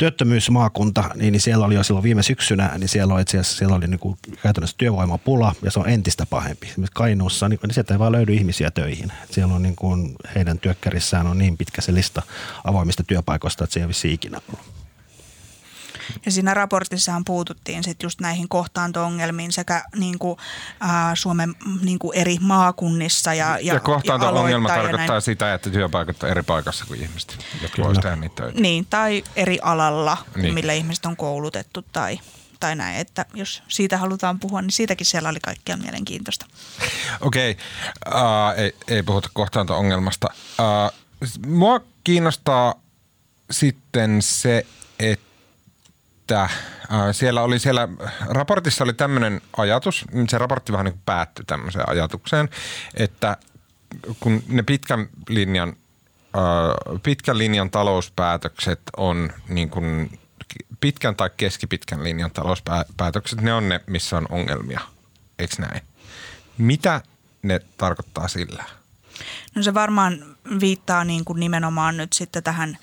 [0.00, 3.98] työttömyysmaakunta, niin, niin siellä oli jo silloin viime syksynä, niin siellä oli siellä oli niin
[3.98, 6.66] kuin käytännössä työvoimapula ja se on entistä pahempi.
[6.66, 9.12] Esimerkiksi Kainuussa, niin, niin sieltä ei vaan löydy ihmisiä töihin.
[9.30, 12.22] Siellä on niin kuin, heidän työkkärissään on niin pitkä se lista
[12.64, 14.79] avoimista työpaikoista, että se ei ole ikinä ollut.
[16.26, 20.36] Ja siinä raportissahan puututtiin sitten just näihin kohtaanto-ongelmiin sekä niin kuin,
[20.80, 25.22] ää, Suomen niin kuin eri maakunnissa ja, ja, Ja kohtaanto-ongelma ja tarkoittaa näin.
[25.22, 28.60] sitä, että työpaikat on eri paikassa kuin ihmiset, jotka voisivat tehdä niitä töitä.
[28.60, 30.54] Niin, tai eri alalla, Niin.
[30.54, 32.20] millä ihmiset on koulutettu tai,
[32.60, 32.96] tai näin.
[32.96, 36.46] Että jos siitä halutaan puhua, niin siitäkin siellä oli kaikkea mielenkiintoista.
[37.20, 37.56] Okei,
[38.08, 38.14] uh,
[38.56, 40.28] ei, ei puhuta kohtaanto-ongelmasta.
[40.58, 41.00] Uh,
[41.46, 42.74] mua kiinnostaa
[43.50, 44.66] sitten se,
[44.98, 45.29] että
[46.34, 47.88] uh, siellä oli siellä,
[48.20, 52.48] raportissa oli tämmöinen ajatus, se raportti vähän niin päättyi tämmöiseen ajatukseen,
[52.94, 53.36] että
[54.20, 60.18] kun ne pitkän linjan, uh, pitkän linjan talouspäätökset on niin kuin
[60.80, 64.80] pitkän tai keskipitkän linjan talouspäätökset, ne on ne, missä on ongelmia,
[65.38, 65.82] eikö näin?
[66.58, 67.00] Mitä
[67.42, 68.64] ne tarkoittaa sillä?
[69.54, 72.78] No se varmaan viittaa niin kuin nimenomaan nyt sitten tähän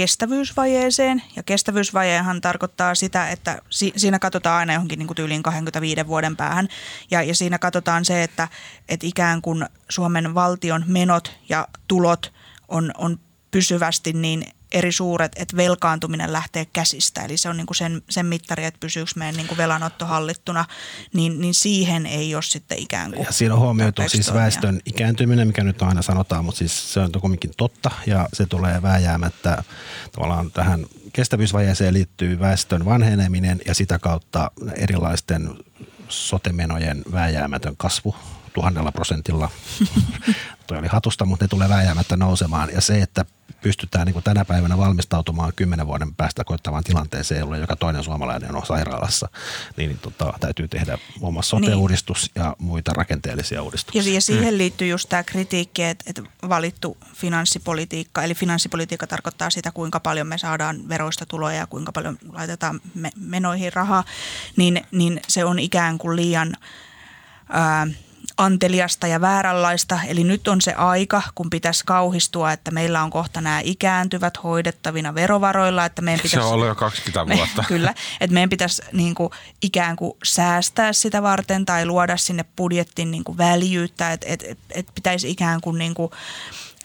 [0.00, 1.22] kestävyysvajeeseen.
[1.36, 6.36] Ja kestävyysvajehan tarkoittaa sitä, että si- siinä katsotaan aina johonkin niin kuin tyyliin 25 vuoden
[6.36, 6.68] päähän.
[7.10, 8.48] Ja, ja siinä katsotaan se, että,
[8.88, 12.32] että ikään kuin Suomen valtion menot ja tulot
[12.68, 13.18] on, on
[13.50, 17.22] pysyvästi niin eri suuret, että velkaantuminen lähtee käsistä.
[17.22, 20.64] Eli se on niin kuin sen, sen mittari, että pysyykö meidän niin kuin velanotto hallittuna,
[21.12, 24.42] niin, niin siihen ei ole sitten ikään kuin Ja siinä on huomioitu siis toimia.
[24.42, 28.82] väestön ikääntyminen, mikä nyt aina sanotaan, mutta siis se on kuitenkin totta ja se tulee
[28.82, 29.64] vääjäämättä
[30.12, 35.50] tavallaan tähän kestävyysvajeeseen liittyy väestön vanheneminen ja sitä kautta erilaisten
[36.08, 38.14] sotemenojen vääjäämätön kasvu
[38.52, 39.50] tuhannella prosentilla.
[40.78, 42.68] Oli hatusta, mutta ne tulee vääjäämättä nousemaan.
[42.72, 43.24] Ja se, että
[43.62, 48.56] pystytään niin kuin tänä päivänä valmistautumaan kymmenen vuoden päästä koittavaan tilanteeseen, jolloin joka toinen suomalainen
[48.56, 49.28] on sairaalassa,
[49.76, 54.14] niin, niin tota, täytyy tehdä muun muassa sote-uudistus ja muita rakenteellisia uudistuksia.
[54.14, 60.00] Ja, siihen liittyy just tämä kritiikki, että, että valittu finanssipolitiikka, eli finanssipolitiikka tarkoittaa sitä, kuinka
[60.00, 64.04] paljon me saadaan veroista tuloja ja kuinka paljon laitetaan me, menoihin rahaa,
[64.56, 66.56] niin, niin se on ikään kuin liian
[67.48, 67.86] ää,
[68.40, 70.00] anteliasta ja vääränlaista.
[70.06, 75.14] Eli nyt on se aika, kun pitäisi kauhistua, että meillä on kohta nämä ikääntyvät hoidettavina
[75.14, 76.46] verovaroilla, että meidän Se pitäisi...
[76.46, 77.64] on ollut jo 20 Me, vuotta.
[77.68, 79.30] kyllä, että meidän pitäisi niin kuin,
[79.62, 84.58] ikään kuin säästää sitä varten tai luoda sinne budjettiin niin kuin väljyyttä, että et, et,
[84.70, 86.10] et pitäisi ikään kuin, niin kuin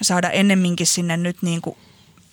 [0.01, 1.77] saada ennemminkin sinne nyt niin kuin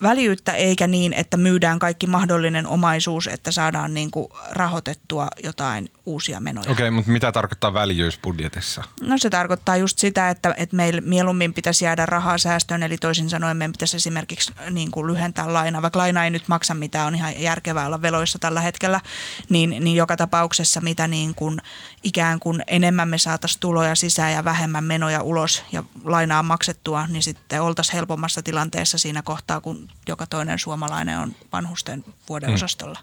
[0.02, 6.40] väljyyttä eikä niin, että myydään kaikki mahdollinen omaisuus, että saadaan niin kuin rahoitettua jotain uusia
[6.40, 6.70] menoja.
[6.70, 8.84] Okei, mutta mitä tarkoittaa väljyys budjetissa?
[9.00, 13.30] No se tarkoittaa just sitä, että, että meillä mieluummin pitäisi jäädä rahaa säästöön, eli toisin
[13.30, 17.14] sanoen meidän pitäisi esimerkiksi niin kuin lyhentää lainaa, vaikka laina ei nyt maksa mitään, on
[17.14, 19.00] ihan järkevää olla veloissa tällä hetkellä,
[19.48, 21.58] niin, niin joka tapauksessa mitä niin kuin
[22.02, 27.22] ikään kuin enemmän me saataisiin tuloja sisään ja vähemmän menoja ulos ja lainaa maksettua, niin
[27.22, 32.98] sitten oltaisiin helpommassa tilanteessa siinä kohtaa, kun joka toinen suomalainen on vanhusten vuoden osastolla.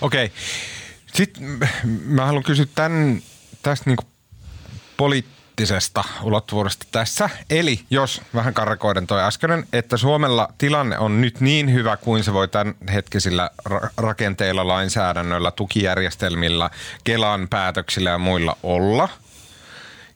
[0.00, 0.32] Okei.
[1.14, 1.64] Sitten m-
[2.04, 3.22] mä haluan kysyä tämän,
[3.62, 4.04] tästä niinku
[4.96, 7.30] poliittisesta ulottuvuudesta tässä.
[7.50, 12.32] Eli jos vähän karkoiden toi äskeinen, että Suomella tilanne on nyt niin hyvä kuin se
[12.32, 16.70] voi tämän hetkisillä ra- rakenteilla, lainsäädännöllä, tukijärjestelmillä,
[17.04, 19.08] Kelan päätöksillä ja muilla olla.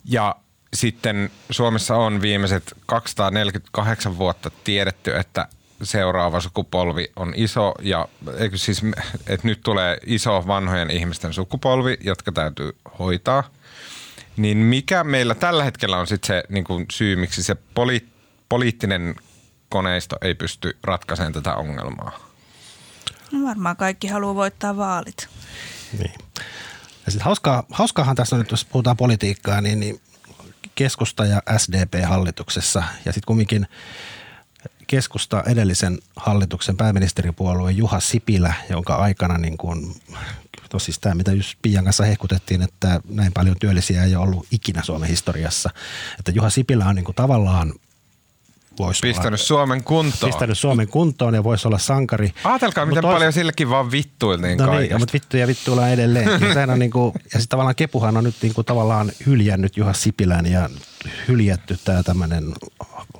[0.05, 0.37] Ja
[0.75, 5.49] sitten Suomessa on viimeiset 248 vuotta tiedetty, että
[5.83, 8.09] seuraava sukupolvi on iso ja
[8.39, 8.83] eikö siis,
[9.27, 13.45] että nyt tulee iso vanhojen ihmisten sukupolvi, jotka täytyy hoitaa.
[14.37, 18.07] Niin mikä meillä tällä hetkellä on sitten se niin kuin syy, miksi se poli-
[18.49, 19.15] poliittinen
[19.69, 22.19] koneisto ei pysty ratkaisemaan tätä ongelmaa?
[23.33, 25.29] No varmaan kaikki haluaa voittaa vaalit.
[25.99, 26.15] Niin.
[27.07, 30.01] Ja sitten hauskaa, hauskaahan tässä on nyt, jos puhutaan politiikkaa, niin, niin
[30.75, 33.67] keskusta ja SDP hallituksessa ja sitten kumminkin
[34.87, 39.95] keskusta edellisen hallituksen pääministeripuolue Juha Sipilä, jonka aikana niin kuin,
[40.73, 44.47] no siis tämä, mitä just Pian kanssa hehkutettiin, että näin paljon työllisiä ei ole ollut
[44.51, 45.71] ikinä Suomen historiassa.
[46.19, 47.73] Että Juha Sipilä on niin kuin tavallaan
[48.79, 50.33] voisi Pistänyt olla, Suomen kuntoon.
[50.33, 52.35] Pistänyt Suomen kuntoon ja voisi olla sankari.
[52.45, 53.15] Ajatelkaa, miten tois...
[53.15, 56.29] paljon sillekin vaan vittuiltiin no niin, mutta vittu ja vittuilla edelleen.
[56.29, 59.93] ja, on niin kuin, ja sitten tavallaan Kepuhan on nyt niin kuin tavallaan hyljännyt Juha
[59.93, 60.71] Sipilän ja
[61.29, 62.53] hyljätty tämä tämmöinen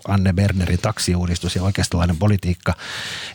[0.09, 2.75] Anne Bernerin taksiuudistus ja oikeistolainen politiikka.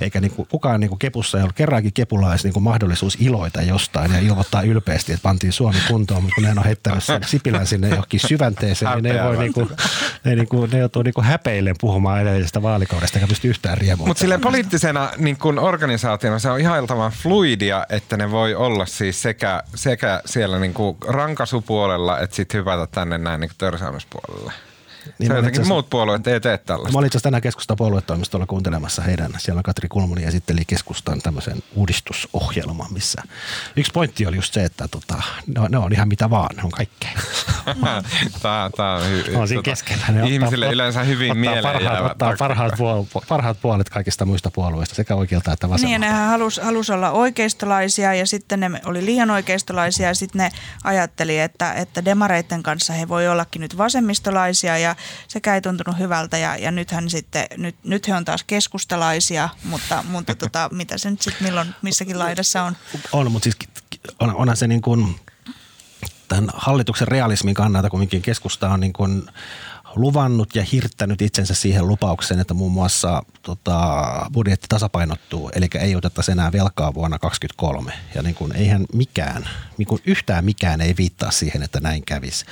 [0.01, 3.61] Eikä niin kuin, kukaan niin kuin kepussa ei ollut kerrankin kepulais niin kuin mahdollisuus iloita
[3.61, 7.67] jostain ja ilmoittaa ylpeästi, että pantiin Suomi kuntoon, mutta kun ne on heittänyt sen Sipilän
[7.67, 9.69] sinne johonkin syvänteeseen, niin ne, voi niin kuin,
[10.23, 14.09] ne, niin kuin, ne joutuu niin kuin häpeilleen puhumaan edellisestä vaalikaudesta, eikä pysty yhtään riemuun.
[14.09, 19.21] Mutta silleen poliittisena niin kuin organisaationa se on ihailtavan fluidia, että ne voi olla siis
[19.21, 23.57] sekä, sekä siellä niin kuin rankasupuolella, että sitten hypätä tänne näin niin kuin
[24.31, 24.70] Bye.
[25.19, 26.93] Niin se jotenkin muut puolueet ei tee tällaista.
[26.93, 29.31] Mä olin itse asiassa tänään keskustan puoluetoimistolla kuuntelemassa heidän.
[29.37, 33.21] Siellä Katri Kulmuni esitteli keskustan tämmöisen uudistusohjelman, missä
[33.75, 35.23] yksi pointti oli just se, että tota,
[35.55, 37.11] ne, on, ne on ihan mitä vaan, ne on kaikkea.
[38.41, 40.05] tämä, tämä on, hy, on siinä tota, keskellä.
[40.09, 44.51] Ne ihmisille ottaa, yleensä hyvin ottaa mieleen parhaat, ottaa parhaat, puol, parhaat puolet kaikista muista
[44.51, 45.99] puolueista, sekä oikealta että vasemmalta.
[45.99, 50.51] Niin, nehän halusi halus olla oikeistolaisia ja sitten ne oli liian oikeistolaisia ja sitten ne
[50.83, 54.90] ajatteli, että, että demareiden kanssa he voi ollakin nyt vasemmistolaisia ja
[55.27, 60.03] sekä ei tuntunut hyvältä ja, ja nythän sitten, nyt, nyt he on taas keskustalaisia, mutta,
[60.07, 62.77] mutta tota, mitä se nyt sitten milloin missäkin laidassa on?
[63.11, 63.57] On, mutta siis
[64.19, 65.15] on, onhan se niin kuin
[66.27, 69.23] tämän hallituksen realismin kannalta kuitenkin keskusta on niin kuin
[69.95, 76.21] luvannut ja hirttänyt itsensä siihen lupaukseen, että muun muassa tota, budjetti tasapainottuu, eli ei oteta
[76.31, 77.93] enää velkaa vuonna 2023.
[78.15, 82.45] Ja niin kuin, eihän mikään, niin kuin yhtään mikään ei viittaa siihen, että näin kävisi.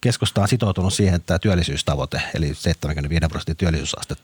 [0.00, 4.14] Keskusta on sitoutunut siihen, että työllisyystavoite, eli 75 prosentin työllisyysaste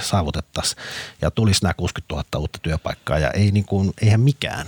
[0.00, 0.82] saavutettaisiin.
[1.22, 4.66] Ja tulisi nämä 60 000 uutta työpaikkaa ja ei niin kuin, eihän mikään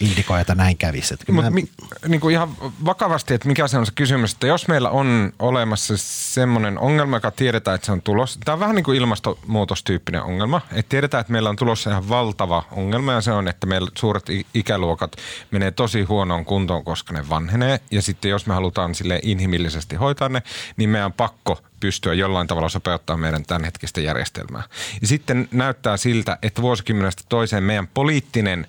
[0.00, 1.14] indikoi, että näin kävisi.
[1.28, 1.50] Mutta mä...
[1.50, 1.68] mi,
[2.08, 5.94] niin kuin ihan vakavasti, että mikä se on se kysymys, että jos meillä on olemassa
[5.96, 8.40] semmoinen ongelma, joka tiedetään, että se on tulossa.
[8.44, 12.64] Tämä on vähän niin kuin ilmastonmuutostyyppinen ongelma, että tiedetään, että meillä on tulossa ihan valtava
[12.72, 15.16] ongelma ja se on, että meillä suuret ikäluokat
[15.50, 17.80] menee tosi huonoon kuntoon, koska ne vanhenee.
[17.90, 20.42] Ja sitten jos me halutaan sille inhimillisesti hoitaa ne,
[20.76, 24.62] niin meidän on pakko pystyä jollain tavalla sopeuttaa meidän tämänhetkistä järjestelmää.
[25.00, 28.66] Ja sitten näyttää siltä, että vuosikymmenestä toiseen meidän poliittinen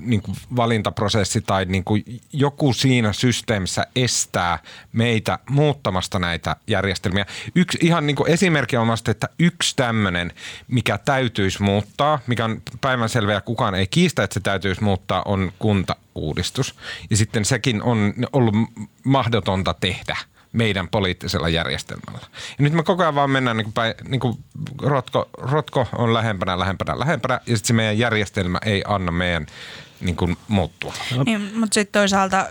[0.00, 4.58] niin kuin valintaprosessi tai niin kuin joku siinä systeemissä estää
[4.92, 7.26] meitä muuttamasta näitä järjestelmiä.
[7.54, 10.32] Yksi ihan niin kuin esimerkki on vasta, että yksi tämmöinen,
[10.68, 15.52] mikä täytyisi muuttaa, mikä on päivänselvä ja kukaan ei kiistä, että se täytyisi muuttaa, on
[15.58, 16.74] kuntauudistus.
[17.10, 18.54] Ja sitten sekin on ollut
[19.04, 20.16] mahdotonta tehdä
[20.52, 22.26] meidän poliittisella järjestelmällä.
[22.58, 24.38] Ja nyt me koko ajan vaan mennään, niin kuin päin, niin kuin
[24.82, 29.46] rotko, rotko on lähempänä, lähempänä, lähempänä, ja sitten se meidän järjestelmä ei anna meidän
[30.00, 30.94] niin kuin muuttua.
[31.26, 32.46] Niin, mutta sitten toisaalta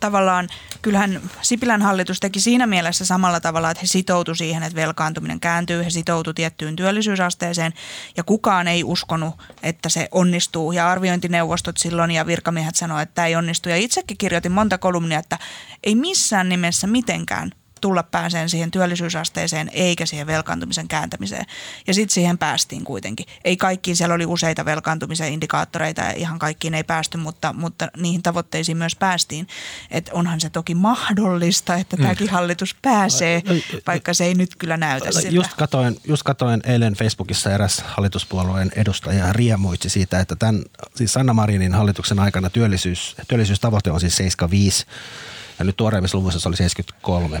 [0.00, 0.48] tavallaan
[0.82, 5.84] kyllähän Sipilän hallitus teki siinä mielessä samalla tavalla, että he sitoutu siihen, että velkaantuminen kääntyy,
[5.84, 7.72] he sitoutu tiettyyn työllisyysasteeseen
[8.16, 10.72] ja kukaan ei uskonut, että se onnistuu.
[10.72, 13.68] Ja arviointineuvostot silloin ja virkamiehet sanoivat, että tämä ei onnistu.
[13.68, 15.38] Ja itsekin kirjoitin monta kolumnia, että
[15.84, 21.46] ei missään nimessä mitenkään tulla pääseen siihen työllisyysasteeseen eikä siihen velkaantumisen kääntämiseen.
[21.86, 23.26] Ja sitten siihen päästiin kuitenkin.
[23.44, 28.22] Ei kaikkiin, siellä oli useita velkaantumisen indikaattoreita ja ihan kaikkiin ei päästy, mutta, mutta niihin
[28.22, 29.48] tavoitteisiin myös päästiin.
[29.90, 32.02] Että onhan se toki mahdollista, että mm.
[32.02, 33.42] tämäkin hallitus pääsee,
[33.86, 35.28] vaikka se ei nyt kyllä näytä siltä.
[35.28, 40.62] Just katoin, just katoin eilen Facebookissa eräs hallituspuolueen edustaja riemuitsi siitä, että tämän,
[40.94, 44.86] siis Sanna Marinin hallituksen aikana työllisyys, työllisyystavoite on siis 75
[45.58, 47.40] ja nyt tuoreimmissa luvuissa se oli 73,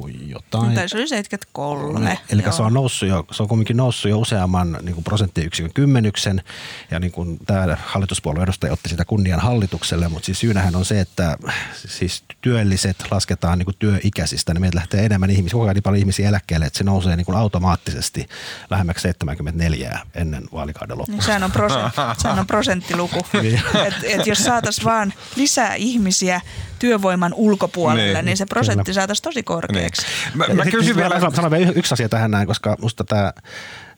[0.00, 0.74] kuin jotain.
[0.74, 2.18] Tai se oli 73.
[2.30, 6.42] Eli se on, noussut jo, se on kuitenkin noussut jo useamman niin kuin prosenttiyksikön kymmenyksen.
[6.90, 11.00] Ja niin kuin tämä hallituspuolueen edustaja otti sitä kunnian hallitukselle, mutta siis syynähän on se,
[11.00, 11.38] että
[11.74, 15.98] siis työlliset lasketaan niin kuin työikäisistä, niin meiltä lähtee enemmän ihmisiä, koko ajan niin paljon
[15.98, 18.26] ihmisiä eläkkeelle, että se nousee niin kuin automaattisesti
[18.70, 21.14] lähemmäksi 74 ennen vaalikauden loppua.
[21.14, 23.26] Niin sehän on, prosent, sehän on prosenttiluku.
[23.42, 23.62] Niin.
[23.86, 26.40] et, et jos saataisiin vaan lisää ihmisiä
[26.78, 29.87] työvoiman ulkopuolelle, niin, niin se prosentti saataisiin tosi korkea.
[29.96, 30.34] Niin.
[30.34, 31.20] Mä, mä kysyn vielä...
[31.20, 33.32] Sanon vielä yksi asia tähän näin, koska musta tämä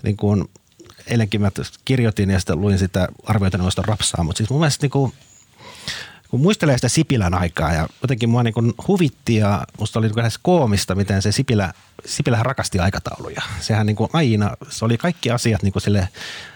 [0.03, 0.45] niin kuin,
[1.07, 1.51] eilenkin mä
[1.85, 5.13] kirjoitin ja sitten luin sitä arviointineuvoston rapsaa, mutta siis mun mielestä niin kuin,
[6.31, 10.31] kun muistelee sitä Sipilän aikaa ja jotenkin mua niin kuin huvitti ja musta oli niin
[10.43, 11.73] koomista, miten se Sipilä,
[12.07, 13.43] Sipilähän rakasti aikatauluja.
[13.61, 16.09] Sehän niin kuin aina, se oli kaikki asiat niin kuin sille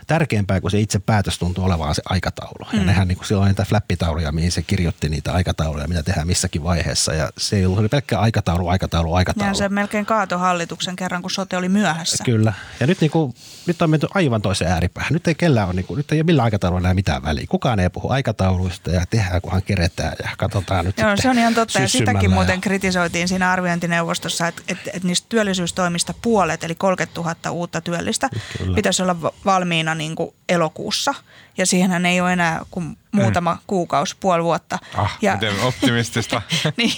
[0.06, 2.66] tärkeämpää kuin se itse päätös tuntuu olevan se aikataulu.
[2.72, 2.78] Mm.
[2.78, 6.64] Ja nehän niin kuin silloin niitä flappitauluja, mihin se kirjoitti niitä aikatauluja, mitä tehdään missäkin
[6.64, 7.14] vaiheessa.
[7.14, 9.50] Ja se ei ollut pelkkä aikataulu, aikataulu, aikataulu.
[9.50, 12.24] Ja se melkein kaato hallituksen kerran, kun sote oli myöhässä.
[12.24, 12.52] Kyllä.
[12.80, 13.34] Ja nyt, niin kuin,
[13.66, 15.12] nyt on menty aivan toiseen ääripäähän.
[15.12, 17.46] Nyt ei kellään ole, niin kuin, nyt ei ole millään aikataululla enää mitään väliä.
[17.48, 21.54] Kukaan ei puhu aikatauluista ja tehdään, kunhan keretään ja katsotaan nyt Joo, se on ihan
[21.54, 21.80] totta.
[21.80, 22.34] Ja sitäkin ja...
[22.34, 28.30] muuten kritisoitiin siinä arviointineuvostossa, että, että, että niistä työllisyystoimista puolet, eli 30 000 uutta työllistä,
[28.58, 28.74] Kyllä.
[28.74, 31.14] pitäisi olla valmiina niin kuin elokuussa.
[31.58, 33.60] Ja siihenhän ei ole enää kuin muutama mm.
[33.66, 34.78] kuukausi, puoli vuotta.
[34.96, 36.42] Ah, ja, miten optimistista.
[36.76, 36.92] niin,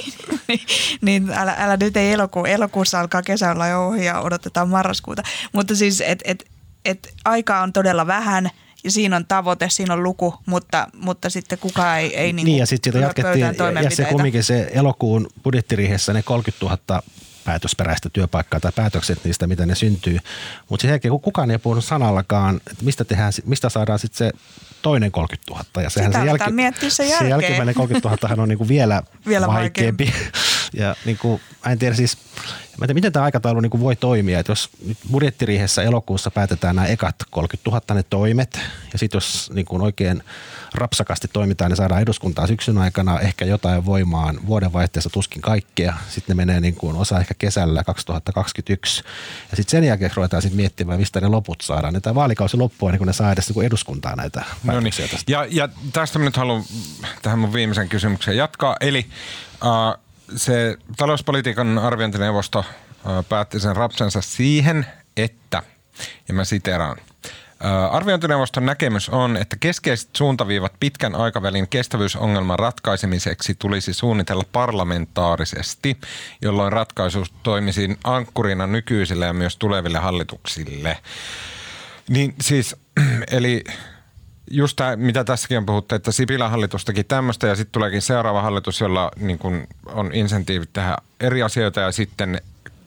[0.49, 0.61] niin,
[1.01, 2.45] niin älä, älä nyt ei elokuu.
[2.45, 5.23] Elokuussa alkaa kesällä jo ohi ja odotetaan marraskuuta.
[5.53, 6.45] Mutta siis, että et,
[6.85, 8.51] et aikaa on todella vähän–
[8.87, 12.59] ja siinä on tavoite, siinä on luku, mutta, mutta sitten kukaan ei, ei niin, niin
[12.59, 13.47] ja sitten sitä jatkettiin,
[13.83, 17.03] ja se kumminkin se elokuun budjettiriihessä ne 30 000
[17.47, 20.19] päätösperäistä työpaikkaa tai päätökset niistä, mitä ne syntyy.
[20.69, 24.33] Mutta sen jälkeen, kun kukaan ei puhunut sanallakaan, että mistä, tehdään, mistä saadaan sitten se
[24.83, 25.83] toinen 30 000.
[25.83, 27.27] Ja sehän Sitä se, jälki, miettiä sen jälkeen.
[27.27, 30.15] se jälkimmäinen 30 000 on niin kuin vielä, vielä vaikeampi.
[30.73, 32.19] ja niin kuin, mä en tiedä siis,
[32.79, 34.39] mä en tiedä, miten tämä aikataulu niin kuin voi toimia.
[34.39, 38.61] Että jos nyt budjettiriihessä elokuussa päätetään nämä ekat 30 000 ne toimet,
[38.93, 40.23] ja sitten jos niin kuin oikein
[40.77, 45.95] rapsakasti toimitaan, niin saadaan eduskuntaa syksyn aikana ehkä jotain voimaan vuodenvaihteessa tuskin kaikkea.
[46.09, 49.05] Sitten ne menee niin kuin osa ehkä kesällä 2021.
[49.51, 51.95] Ja sitten sen jälkeen ruvetaan sitten miettimään, mistä ne loput saadaan.
[51.95, 54.93] Niin tämä vaalikausi loppuu niin kun ne saa edes niin eduskuntaa näitä no niin.
[55.11, 55.33] tästä.
[55.33, 56.65] Ja, ja tästä nyt haluan
[57.23, 58.77] tähän mun viimeisen kysymykseen jatkaa.
[58.81, 59.07] Eli
[59.65, 60.03] äh,
[60.37, 64.87] se talouspolitiikan arviointineuvosto äh, päätti sen rapsensa siihen,
[65.17, 65.62] että,
[66.29, 66.97] ja mä siteraan–
[67.90, 75.97] Arviointineuvoston näkemys on, että keskeiset suuntaviivat pitkän aikavälin kestävyysongelman ratkaisemiseksi tulisi suunnitella parlamentaarisesti,
[76.42, 80.99] jolloin ratkaisu toimisi ankkurina nykyisille ja myös tuleville hallituksille.
[82.09, 82.77] Niin siis,
[83.31, 83.64] eli
[84.51, 88.42] just tämä, mitä tässäkin on puhuttu, että Sipilän hallitus teki tämmöistä ja sitten tuleekin seuraava
[88.42, 92.40] hallitus, jolla niin kun on insentiivit tehdä eri asioita ja sitten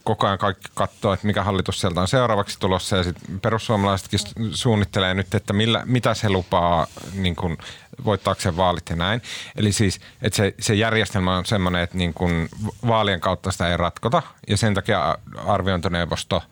[0.03, 4.19] koko ajan kaikki katsoo, että mikä hallitus sieltä on seuraavaksi tulossa ja sitten perussuomalaisetkin
[4.51, 7.57] suunnittelee nyt, että millä, mitä se lupaa niin kuin
[8.05, 9.21] voittaakseen vaalit ja näin.
[9.55, 12.49] Eli siis, että se, se järjestelmä on semmoinen, että niin kuin
[12.87, 16.43] vaalien kautta sitä ei ratkota ja sen takia arviointineuvosto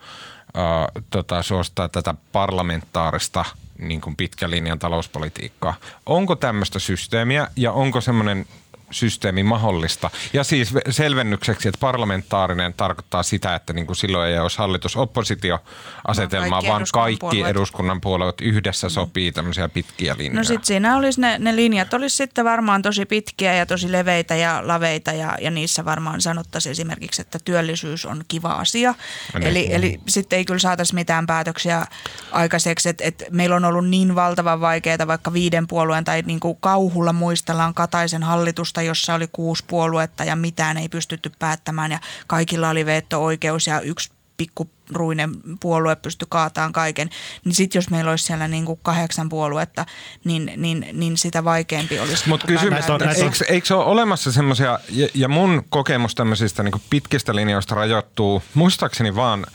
[0.54, 3.46] ää, tota, suosittaa tätä parlamentaarista
[3.80, 5.74] niin kuin pitkän linjan talouspolitiikkaa.
[6.06, 8.46] Onko tämmöistä systeemiä ja onko semmoinen
[8.92, 10.10] systeemi mahdollista.
[10.34, 16.68] Ja siis selvennykseksi, että parlamentaarinen tarkoittaa sitä, että niin kuin silloin ei olisi hallitus-oppositio-asetelmaa, no,
[16.68, 17.48] vaan kaikki puolueet.
[17.48, 20.40] eduskunnan puolueet yhdessä sopii tämmöisiä pitkiä linjoja.
[20.40, 24.36] No sitten siinä olisi ne, ne linjat olisi sitten varmaan tosi pitkiä ja tosi leveitä
[24.36, 28.96] ja laveita ja, ja niissä varmaan sanottaisiin esimerkiksi, että työllisyys on kiva asia.
[29.34, 29.50] No niin.
[29.50, 31.86] Eli, eli sitten ei kyllä saataisi mitään päätöksiä
[32.32, 36.58] aikaiseksi, että, että meillä on ollut niin valtavan vaikeaa vaikka viiden puolueen tai niin kuin
[36.60, 42.00] kauhulla muistellaan Kataisen hallitusta hallitusta, jossa oli kuusi puoluetta ja mitään ei pystytty päättämään ja
[42.28, 47.10] kaikilla oli veto-oikeus ja yksi pikkuruinen puolue pysty kaataan kaiken,
[47.46, 49.86] niin sitten jos meillä olisi siellä niin kuin kahdeksan puoluetta,
[50.24, 52.30] niin, niin, niin sitä vaikeampi olisi.
[52.30, 56.82] Mutta kysymys on, eikö, eikö se ole olemassa semmoisia, ja, ja mun kokemus tämmöisistä niin
[56.90, 59.46] pitkistä linjoista rajoittuu, muistaakseni vaan–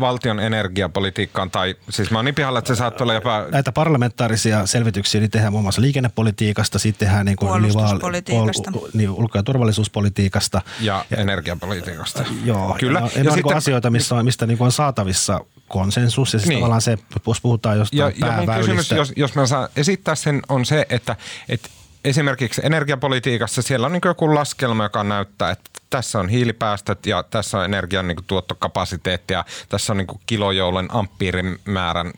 [0.00, 3.44] valtion energiapolitiikkaan, tai siis mä oon niin pihalla, että se saattaa olla jopa...
[3.52, 8.70] Näitä parlamentaarisia selvityksiä niin tehdään muun muassa liikennepolitiikasta, sitten tehdään niin kuin Puolustuspolitiikasta.
[8.70, 10.62] Niin, niin, ulko- ja turvallisuuspolitiikasta.
[10.80, 12.24] Ja, ja energiapolitiikasta.
[12.44, 12.76] Joo.
[12.80, 12.98] Kyllä.
[12.98, 16.38] Ja, ja, ja niin sitten, asioita, missä on, mistä niin kuin on saatavissa konsensus ja
[16.38, 16.58] siis niin.
[16.58, 18.26] tavallaan se, jos puhutaan jostain ja.
[18.26, 21.16] Ja mun kysymys, jos, jos mä saan esittää sen, on se, että,
[21.48, 21.68] että
[22.04, 27.58] esimerkiksi energiapolitiikassa siellä on niin joku laskelma, joka näyttää, että tässä on hiilipäästöt ja tässä
[27.58, 32.12] on energian niin tuottokapasiteetti ja tässä on niin kilojoulen ampiirimäärän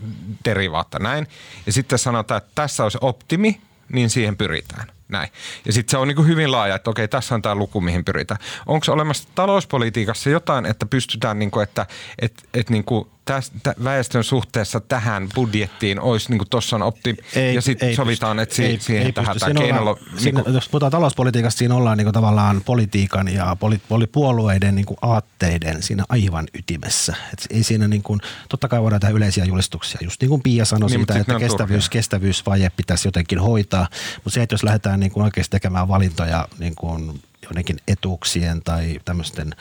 [0.45, 1.27] derivaatta näin.
[1.67, 3.61] Ja sitten sanotaan, että tässä olisi optimi,
[3.93, 4.87] niin siihen pyritään.
[5.09, 5.29] Näin.
[5.65, 8.41] Ja sitten se on niin hyvin laaja, että okei, tässä on tämä luku, mihin pyritään.
[8.67, 11.87] Onko olemassa talouspolitiikassa jotain, että pystytään, niin kuin, että
[12.19, 17.17] et, et, niin kuin tästä väestön suhteessa tähän budjettiin olisi, niin kuin tuossa on opti,
[17.35, 19.91] ei, ja sitten sovitaan, että ei, siihen ei tähän tämä keinolla.
[19.91, 24.07] Ollaan, niin kuin, jos puhutaan talouspolitiikasta, siinä ollaan niin kuin tavallaan politiikan ja poli, poli,
[24.07, 27.15] puolueiden niin kuin aatteiden siinä aivan ytimessä.
[27.33, 30.65] Et ei siinä niin kuin, totta kai voidaan tehdä yleisiä julistuksia, just niin kuin Pia
[30.65, 35.13] sanoi niin, siitä, että kestävyys, kestävyysvaje pitäisi jotenkin hoitaa, mutta se, että jos lähdetään niin
[35.13, 39.55] kuin oikeasti tekemään valintoja niin kuin jonnekin etuuksien tai tämmöisten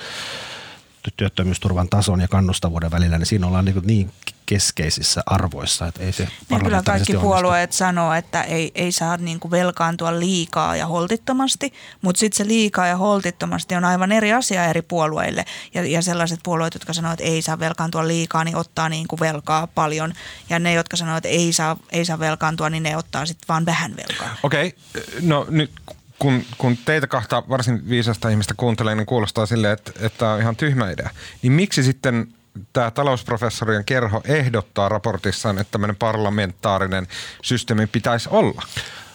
[1.17, 4.11] työttömyysturvan tason ja kannustavuuden välillä, niin siinä ollaan niin, niin
[4.45, 9.39] keskeisissä arvoissa, että ei se niin kyllä kaikki puolueet sanoo, että ei, ei saa niin
[9.39, 14.65] kuin velkaantua liikaa ja holtittomasti, mutta sitten se liikaa ja holtittomasti on aivan eri asia
[14.65, 15.45] eri puolueille.
[15.73, 19.19] Ja, ja sellaiset puolueet, jotka sanoo, että ei saa velkaantua liikaa, niin ottaa niin kuin
[19.19, 20.13] velkaa paljon.
[20.49, 23.65] Ja ne, jotka sanoo, että ei saa, ei saa velkaantua, niin ne ottaa sitten vaan
[23.65, 24.35] vähän velkaa.
[24.43, 25.03] Okei, okay.
[25.21, 25.71] no nyt
[26.19, 30.55] kun, kun teitä kahta varsin viisasta ihmistä kuuntelee, niin kuulostaa silleen, että, että on ihan
[30.55, 31.09] tyhmä idea.
[31.41, 32.27] Niin miksi sitten
[32.73, 37.07] tämä talousprofessorien kerho ehdottaa raportissaan, että tämmöinen parlamentaarinen
[37.41, 38.61] systeemi pitäisi olla?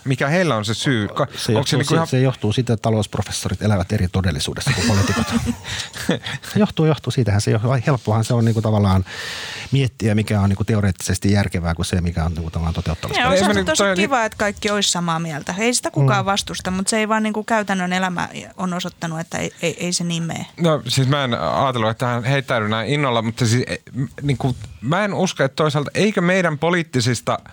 [0.05, 1.09] Mikä heillä on se syy?
[1.37, 2.07] Se johtuu, se, niin ihan...
[2.07, 5.27] se johtuu siitä, että talousprofessorit elävät eri todellisuudessa kuin poliitikot.
[6.53, 7.77] se johtuu, johtuu siitähän se johtuu.
[7.87, 9.05] Helppohan se on niin kuin tavallaan
[9.73, 13.23] miettiä, mikä on niin kuin teoreettisesti järkevää kuin se, mikä on niin kuin tavallaan toteuttamassa.
[13.23, 13.97] Joo, se on tosi toi...
[13.97, 15.55] kiva, että kaikki olisi samaa mieltä.
[15.59, 16.27] Ei sitä kukaan mm.
[16.27, 19.93] vastusta, mutta se ei vaan niin kuin käytännön elämä on osoittanut, että ei, ei, ei
[19.93, 20.47] se niin mene.
[20.61, 23.65] No siis mä en ajatellut, että hän heittäydy näin innolla, mutta siis
[24.23, 27.39] niin kuin, mä en usko, että toisaalta eikö meidän poliittisista–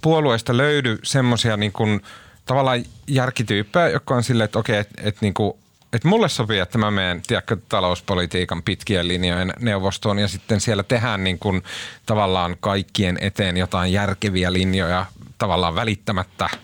[0.00, 2.00] puolueista löydy semmoisia niin kuin,
[2.46, 5.52] tavallaan järkityyppejä, jotka on silleen, että okei, että, että, niin kuin,
[5.92, 11.24] että mulle sopii, että mä menen tiedätkö, talouspolitiikan pitkien linjojen neuvostoon ja sitten siellä tehdään
[11.24, 11.62] niin kuin,
[12.06, 15.06] tavallaan kaikkien eteen jotain järkeviä linjoja
[15.38, 16.58] tavallaan välittämättä äh,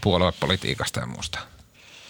[0.00, 1.38] puoluepolitiikasta ja muusta.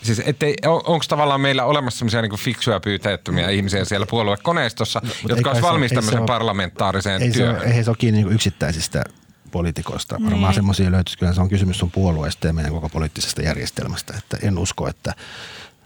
[0.02, 3.52] Siis ettei, on, onko tavallaan meillä olemassa sellaisia niin fiksuja pyyteettömiä mm.
[3.52, 7.60] ihmisiä siellä puoluekoneistossa, no, jotka olisivat valmis tämmöiseen parlamentaariseen ei työhön?
[7.60, 9.04] Se ole, ei se ole kiinni niin yksittäisistä
[9.54, 10.14] poliitikoista.
[10.14, 10.54] Varmaan niin.
[10.54, 14.14] semmoisia löytyisi, kyllä se on kysymys sun puolueesta ja meidän koko poliittisesta järjestelmästä.
[14.18, 15.14] Että en usko, että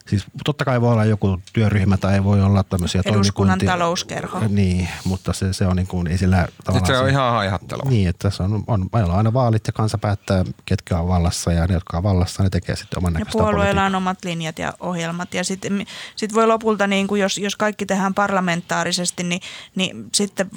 [0.09, 4.41] Siis totta kai voi olla joku työryhmä tai voi olla tämmöisiä Eduskunnan talouskerho.
[4.49, 6.87] Niin, mutta se, se on niin kuin, ei sillä tavallaan...
[6.87, 7.91] se on ihan haihattelua.
[7.91, 11.53] Niin, että se on, on, meillä on aina vaalit ja kansa päättää, ketkä on vallassa
[11.53, 14.59] ja ne, jotka on vallassa, ne tekee sitten oman näköistä Ja puolueilla on omat linjat
[14.59, 15.87] ja ohjelmat ja sitten
[16.17, 19.41] sit voi lopulta, niin kuin jos, jos kaikki tehdään parlamentaarisesti, niin,
[19.75, 20.51] niin sitten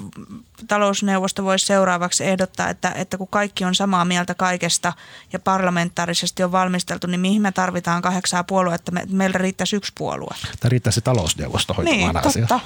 [0.68, 4.93] talousneuvosto voisi seuraavaksi ehdottaa, että, että kun kaikki on samaa mieltä kaikesta
[5.34, 8.91] ja parlamentaarisesti on valmisteltu, niin mihin me tarvitaan kahdeksaa puoluetta?
[8.91, 10.35] Me, meillä riittäisi yksi puolue.
[10.59, 12.61] Tai riittäisi se talousneuvosto hoitamaan niin, asiat.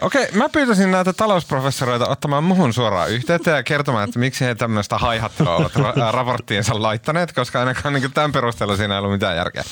[0.00, 4.98] Okei, mä pyytäisin näitä talousprofessoreita ottamaan muhun suoraan yhteyttä ja kertomaan, että miksi he tämmöistä
[4.98, 9.64] haihattelua ovat ra- raporttiinsa laittaneet, koska ainakaan niin tämän perusteella siinä ei ollut mitään järkeä.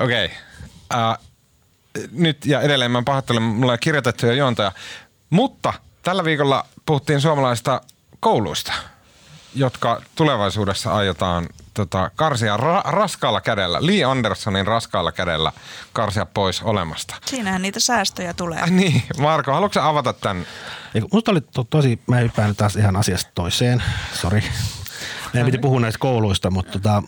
[0.00, 0.30] Okei.
[0.94, 1.24] Uh,
[2.12, 4.72] nyt ja edelleen mä pahoittelen, mulla on kirjoitettu jo juontaja.
[5.30, 5.72] Mutta
[6.02, 7.80] tällä viikolla puhuttiin suomalaista
[8.20, 8.72] kouluista,
[9.54, 15.52] jotka tulevaisuudessa aiotaan tota, karsia ra- raskaalla kädellä, Lee Andersonin raskaalla kädellä
[15.92, 17.14] karsia pois olemasta.
[17.26, 18.58] Siinähän niitä säästöjä tulee.
[18.58, 20.46] Äh, niin, Marko, haluatko avata tämän?
[21.12, 24.44] Musta oli to- tosi, mä hyppään taas ihan asiasta toiseen, sori.
[25.32, 27.02] Meidän piti puhua näistä kouluista, mutta tota,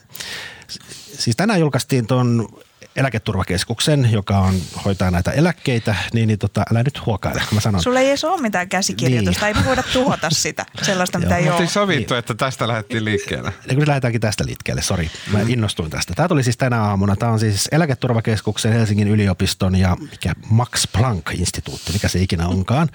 [1.18, 2.48] siis tänään julkaistiin tuon
[2.96, 7.82] eläketurvakeskuksen, joka on, hoitaa näitä eläkkeitä, niin, niin tota, älä nyt huokaile, kun mä sanon.
[7.82, 9.56] Sulla ei edes ole mitään käsikirjoitusta, niin.
[9.56, 11.58] ei voida tuhota sitä, sellaista mitä ei ole.
[11.58, 12.18] Mutta sovittu, niin.
[12.18, 13.52] että tästä lähdettiin liikkeelle.
[13.68, 15.50] Niin, nyt lähdetäänkin tästä liikkeelle, sori, mä mm.
[15.50, 16.14] innostuin tästä.
[16.14, 21.92] Tämä tuli siis tänä aamuna, tämä on siis eläketurvakeskuksen, Helsingin yliopiston ja mikä Max Planck-instituutti,
[21.92, 22.88] mikä se ikinä onkaan.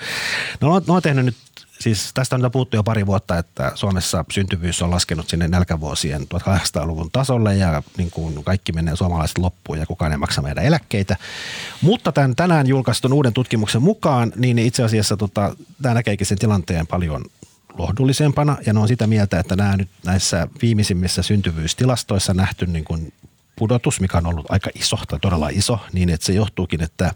[0.61, 1.35] No, ne on tehnyt nyt
[1.81, 7.11] Siis tästä on puhuttu jo pari vuotta, että Suomessa syntyvyys on laskenut sinne nälkävuosien 1800-luvun
[7.11, 11.17] tasolle ja niin kuin kaikki menee suomalaiset loppuun ja kukaan ei maksa meidän eläkkeitä.
[11.81, 16.87] Mutta tämän tänään julkaistun uuden tutkimuksen mukaan, niin itse asiassa tota, tämä näkeekin sen tilanteen
[16.87, 17.25] paljon
[17.77, 23.13] lohdullisempana ja ne on sitä mieltä, että nämä nyt näissä viimeisimmissä syntyvyystilastoissa nähty niin kuin
[23.61, 27.11] pudotus, mikä on ollut aika iso tai todella iso, niin että se johtuukin, että,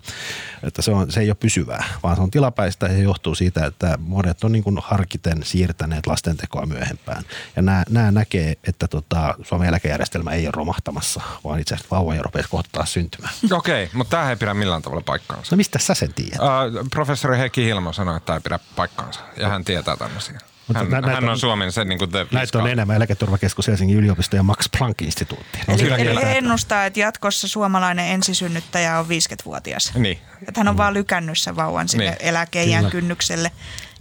[0.63, 3.97] että se, on, se ei ole pysyvää, vaan se on tilapäistä ja johtuu siitä, että
[4.01, 7.23] monet on niin kuin harkiten siirtäneet lastentekoa myöhempään.
[7.55, 12.23] Ja nämä, nämä näkee, että tota, Suomen eläkejärjestelmä ei ole romahtamassa, vaan itse asiassa vauvoja
[12.23, 13.33] rupeaa kohtaa syntymään.
[13.51, 15.55] Okei, okay, mutta tämä ei pidä millään tavalla paikkaansa.
[15.55, 16.39] No mistä sä sen tiedät?
[16.39, 20.39] Uh, professori Heikki Hilma sanoi, että tämä ei pidä paikkaansa ja hän tietää tämmöisiä.
[20.67, 23.97] Mutta hän, näitä hän on, on Suomen se niin kuin Näitä on enemmän eläketurvakeskus Helsingin
[23.97, 25.59] yliopisto ja Max Planck-instituutti.
[25.67, 29.93] Eli, eli he ennustaa, että jatkossa suomalainen ensisynnyttäjä on 50-vuotias.
[29.95, 30.19] Niin.
[30.47, 30.77] Että hän on mm.
[30.77, 32.17] vaan lykännyt sen vauvan sinne niin.
[32.19, 33.51] eläkeijän kynnykselle.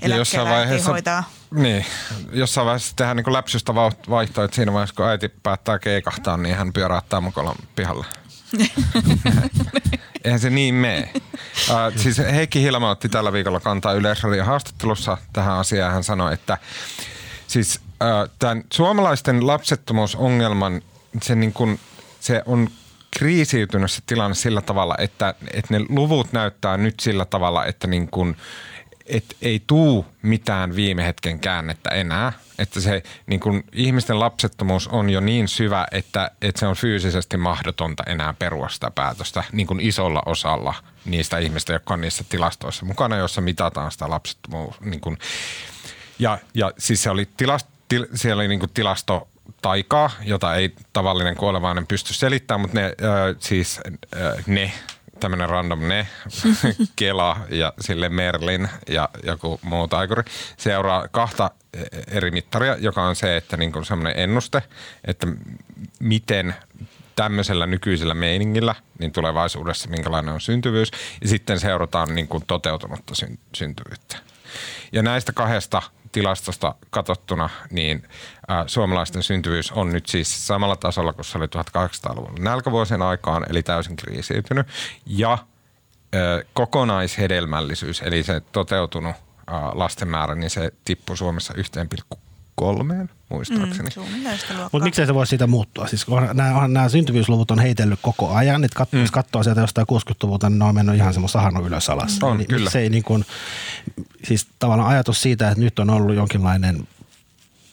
[0.03, 1.31] Eläkkeellä vaiheessa, hoitaa.
[1.51, 1.85] Niin,
[2.33, 6.73] jossain vaiheessa tehdään niin läpsystä vaihtoa, että siinä vaiheessa kun äiti päättää keikahtaa, niin hän
[6.73, 8.05] pyöräyttää mukolan pihalle.
[10.25, 11.11] Eihän se niin mene.
[11.71, 15.93] Uh, siis Heikki Hilma otti tällä viikolla kantaa Yleisradion haastattelussa tähän asiaan.
[15.93, 16.59] Hän sanoi, että
[17.47, 20.83] siis uh, tämän suomalaisten lapsettomuusongelman,
[21.23, 21.81] se, niin kuin,
[22.21, 22.69] se on
[23.19, 28.09] kriisiytynyt se tilanne sillä tavalla, että, että ne luvut näyttää nyt sillä tavalla, että niin
[28.09, 28.37] kuin,
[29.07, 32.33] että ei tuu mitään viime hetken käännettä enää.
[32.59, 37.37] Että se niin kun ihmisten lapsettomuus on jo niin syvä, että, että se on fyysisesti
[37.37, 40.75] mahdotonta enää perua sitä päätöstä niin kuin isolla osalla
[41.05, 44.81] niistä ihmistä, jotka on niissä tilastoissa mukana, joissa mitataan sitä lapsettomuus.
[44.81, 45.19] Niin kun,
[46.19, 49.29] ja, ja siis se oli, tilast, til, siellä oli niin kuin tilasto
[49.63, 53.81] taikaa, jota ei tavallinen kuolevainen pysty selittämään, mutta ne, äh, siis
[54.17, 54.73] äh, ne
[55.21, 56.07] tämmöinen random ne,
[56.97, 60.23] Kela ja sille Merlin ja joku muu taikuri,
[60.57, 61.51] seuraa kahta
[62.09, 64.63] eri mittaria, joka on se, että niin kuin semmoinen ennuste,
[65.05, 65.27] että
[66.01, 66.55] miten
[67.17, 70.91] tämmöisellä nykyisellä meiningillä, niin tulevaisuudessa minkälainen on syntyvyys,
[71.23, 73.15] ja sitten seurataan niin kuin toteutunutta
[73.55, 74.17] syntyvyyttä.
[74.93, 75.83] Ja näistä kahdesta
[76.15, 78.09] tilastosta katsottuna, niin
[78.67, 83.97] suomalaisten syntyvyys on nyt siis samalla tasolla kuin se oli 1800-luvun nälkävuosien aikaan, eli täysin
[83.97, 84.67] kriisiytynyt.
[85.07, 85.39] Ja
[86.53, 89.17] kokonaishedelmällisyys, eli se toteutunut
[89.73, 92.19] lasten määrä, niin se tippui Suomessa 1,6
[92.55, 93.89] kolmeen, muistaakseni.
[93.97, 94.03] Mm,
[94.73, 95.87] Mutta miksei se voi siitä muuttua?
[95.87, 98.65] Siis nämä, nämä syntyvyysluvut on heitellyt koko ajan.
[98.65, 99.03] Että katso, mm.
[99.03, 102.19] Jos katsoo sieltä jostain 60-luvulta, niin ne on mennyt ihan semmoista sahano ylös alas.
[102.23, 102.71] On, niin, kyllä.
[102.71, 103.25] Se ei niin kuin,
[104.25, 106.89] siis tavallaan ajatus siitä, että nyt on ollut jonkinlainen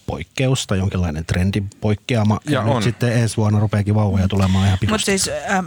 [0.06, 2.40] poikkeus tai jonkinlainen trendipoikkeama.
[2.46, 2.76] Ja, ja on.
[2.76, 5.66] nyt sitten ensi vuonna rupeakin vauvoja tulemaan ihan Mutta siis ähm,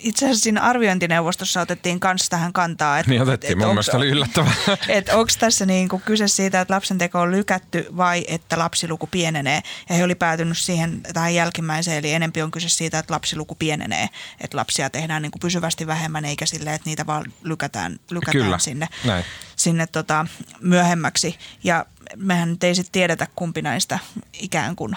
[0.00, 2.98] itse asiassa siinä arviointineuvostossa otettiin kanssa tähän kantaa.
[2.98, 4.52] Että, niin otettiin, että mun onks, mielestä oli yllättävää.
[4.88, 9.06] Että onko tässä niin kuin kyse siitä, että lapsen teko on lykätty vai että lapsiluku
[9.06, 9.62] pienenee.
[9.88, 14.08] Ja he oli päätynyt siihen tähän jälkimmäiseen, eli enempi on kyse siitä, että lapsiluku pienenee.
[14.40, 18.58] Että lapsia tehdään niin kuin pysyvästi vähemmän, eikä sille, että niitä vaan lykätään, lykätään Kyllä,
[18.58, 19.24] sinne, näin.
[19.64, 20.26] Sinne tota,
[20.60, 21.38] myöhemmäksi.
[21.64, 21.86] Ja
[22.16, 23.98] mehän nyt ei sitten tiedetä, kumpi näistä
[24.32, 24.96] ikään kuin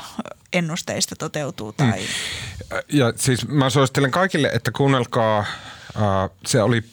[0.53, 1.73] ennusteista toteutuu.
[1.73, 1.99] Tai...
[1.99, 2.77] Mm.
[2.89, 6.83] Ja siis mä suosittelen kaikille, että kuunnelkaa, äh, se oli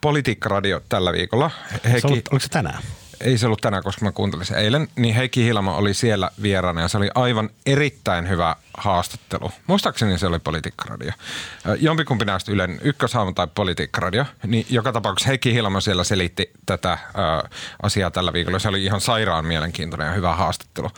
[0.00, 1.50] Politiikkaradio tällä viikolla.
[1.84, 2.82] Heikki, se ollut, oliko se tänään?
[3.20, 6.80] Ei se ollut tänään, koska mä kuuntelin sen eilen, niin Heikki Hilma oli siellä vieraana
[6.80, 9.50] ja se oli aivan erittäin hyvä haastattelu.
[9.66, 11.12] Muistaakseni se oli Politiikkaradio.
[11.80, 17.00] Jompikumpi näistä Ylen ykköshaamu tai Politiikkaradio, niin joka tapauksessa Heikki Hilma siellä selitti tätä äh,
[17.82, 18.58] asiaa tällä viikolla.
[18.58, 20.90] Se oli ihan sairaan mielenkiintoinen ja hyvä haastattelu.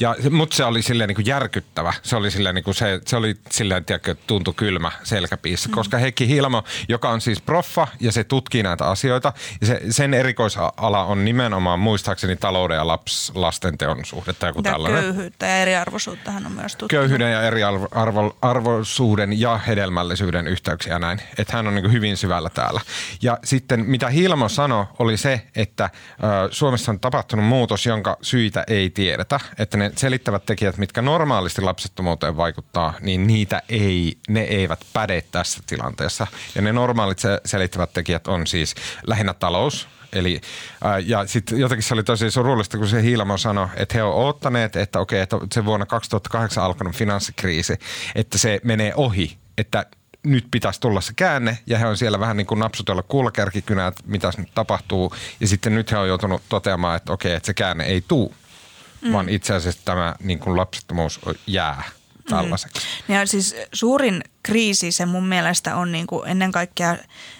[0.00, 1.92] Ja, mutta se oli silleen niin kuin järkyttävä.
[2.02, 5.74] Se oli silleen, niin kuin se, se oli silleen, tiedätkö, tuntui kylmä selkäpiissä, mm.
[5.74, 10.14] koska Heikki Hilma, joka on siis proffa ja se tutkii näitä asioita, ja se, sen
[10.14, 14.46] erikoisala on nimenomaan muistaakseni talouden ja laps, lastenteon suhdetta.
[14.46, 15.02] Joku ja tällainen.
[15.02, 17.00] köyhyyttä ja eriarvoisuutta hän on myös tutkittu.
[17.00, 21.20] Köyhyyden ja eriarvoisuuden ja hedelmällisyyden yhteyksiä näin.
[21.38, 22.80] Että hän on niin hyvin syvällä täällä.
[23.22, 25.90] Ja sitten mitä Hilmo sanoi oli se, että
[26.50, 29.40] Suomessa on tapahtunut muutos, jonka syitä ei tiedetä.
[29.58, 35.60] Että ne selittävät tekijät, mitkä normaalisti lapsettomuuteen vaikuttaa, niin niitä ei, ne eivät päde tässä
[35.66, 36.26] tilanteessa.
[36.54, 38.74] Ja ne normaalit selittävät tekijät on siis
[39.06, 40.40] lähinnä talous, Eli,
[40.84, 44.28] ää, ja sitten jotenkin se oli tosi surullista, kun se Hiilamo sanoi, että he ovat
[44.28, 47.78] ottaneet, että okei, että se vuonna 2008 alkanut finanssikriisi,
[48.14, 49.86] että se menee ohi, että
[50.26, 54.02] nyt pitäisi tulla se käänne ja he on siellä vähän niin kuin napsutella kulkärkikynää, että
[54.06, 55.12] mitä nyt tapahtuu.
[55.40, 58.34] Ja sitten nyt he on joutunut toteamaan, että okei, että se käänne ei tuu,
[59.00, 59.12] mm.
[59.12, 61.82] vaan itse asiassa tämä niin kuin lapsettomuus jää
[62.26, 62.86] tällaiseksi.
[63.08, 63.14] Mm.
[63.14, 66.96] Ja siis suurin kriisi se mun mielestä on niin kuin ennen kaikkea,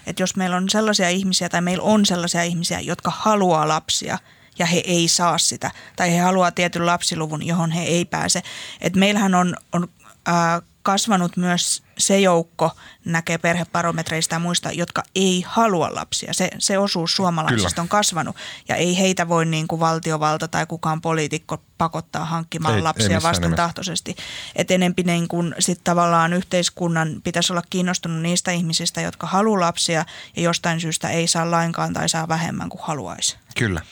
[0.07, 4.19] että jos meillä on sellaisia ihmisiä tai meillä on sellaisia ihmisiä, jotka haluaa lapsia
[4.59, 8.43] ja he ei saa sitä tai he haluaa tietyn lapsiluvun, johon he ei pääse.
[8.81, 9.89] Et meillähän on, on
[10.29, 12.71] äh, kasvanut myös se joukko,
[13.05, 16.33] näkee perheparometreista ja muista, jotka ei halua lapsia.
[16.33, 17.83] Se, se osuus suomalaisista Kyllä.
[17.83, 18.37] on kasvanut
[18.69, 24.17] ja ei heitä voi niin kuin valtiovalta tai kukaan poliitikko pakottaa hankkimaan ei, lapsia vastentahtoisesti.
[24.57, 30.05] Että enempi niin kuin sit tavallaan yhteiskunnan pitäisi olla kiinnostunut niistä ihmisistä, jotka haluaa lapsia
[30.37, 33.37] ja jostain syystä ei saa lainkaan tai saa vähemmän kuin haluaisi.
[33.57, 33.83] Kyllä.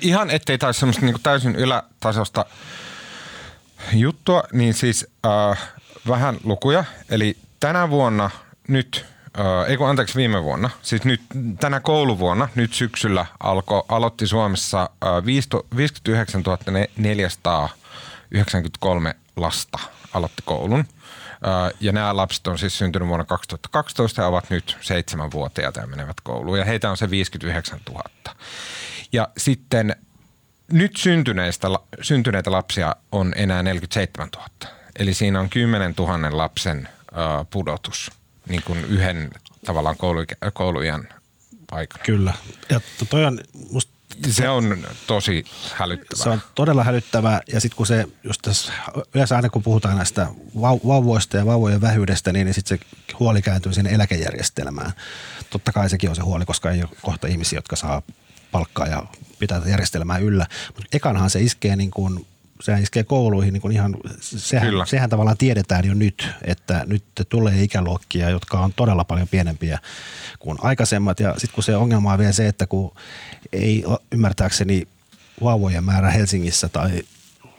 [0.00, 2.46] Ihan ettei taisi semmoista niin kuin täysin ylätasosta
[3.92, 5.58] juttua, niin siis äh,
[6.08, 6.84] vähän lukuja.
[7.10, 8.30] Eli tänä vuonna
[8.68, 9.06] nyt,
[9.38, 11.20] äh, ei kun anteeksi viime vuonna, siis nyt
[11.60, 15.24] tänä kouluvuonna, nyt syksyllä alko, aloitti Suomessa äh,
[15.76, 16.42] 59
[16.96, 19.78] 493 lasta
[20.14, 20.84] aloitti koulun.
[21.80, 26.58] Ja nämä lapset on siis syntynyt vuonna 2012 ja ovat nyt seitsemänvuotiaita ja menevät kouluun.
[26.58, 28.02] Ja heitä on se 59 000.
[29.12, 29.96] Ja sitten
[30.72, 31.68] nyt syntyneistä,
[32.02, 34.48] syntyneitä lapsia on enää 47 000.
[34.98, 36.88] Eli siinä on 10 000 lapsen
[37.50, 38.10] pudotus
[38.48, 39.30] niin kuin yhden
[39.64, 40.20] tavallaan koulu,
[40.52, 41.08] koulujen
[41.70, 42.04] aikana.
[42.04, 42.34] Kyllä.
[42.70, 42.80] Ja
[43.10, 43.40] toi on
[43.70, 43.92] musta
[44.30, 46.24] se on tosi hälyttävää.
[46.24, 48.72] Se on todella hälyttävää ja sitten kun se, just tässä,
[49.14, 50.26] yleensä aina kun puhutaan näistä
[50.62, 52.84] vauvoista ja vauvojen vähyydestä, niin, niin sitten se
[53.20, 54.92] huoli kääntyy sinne eläkejärjestelmään.
[55.50, 58.02] Totta kai sekin on se huoli, koska ei ole kohta ihmisiä, jotka saa
[58.52, 59.06] palkkaa ja
[59.38, 60.46] pitää järjestelmää yllä.
[60.66, 62.26] Mutta ekanhan se iskee niin kuin
[62.62, 64.86] sehän iskee kouluihin niin kuin ihan, sehän, Kyllä.
[64.86, 69.78] sehän tavallaan tiedetään jo nyt, että nyt tulee ikäluokkia, jotka on todella paljon pienempiä
[70.38, 71.20] kuin aikaisemmat.
[71.20, 72.94] Ja sitten kun se ongelma on vielä se, että kun
[73.52, 74.88] ei ymmärtääkseni
[75.42, 77.02] vauvojen määrä Helsingissä tai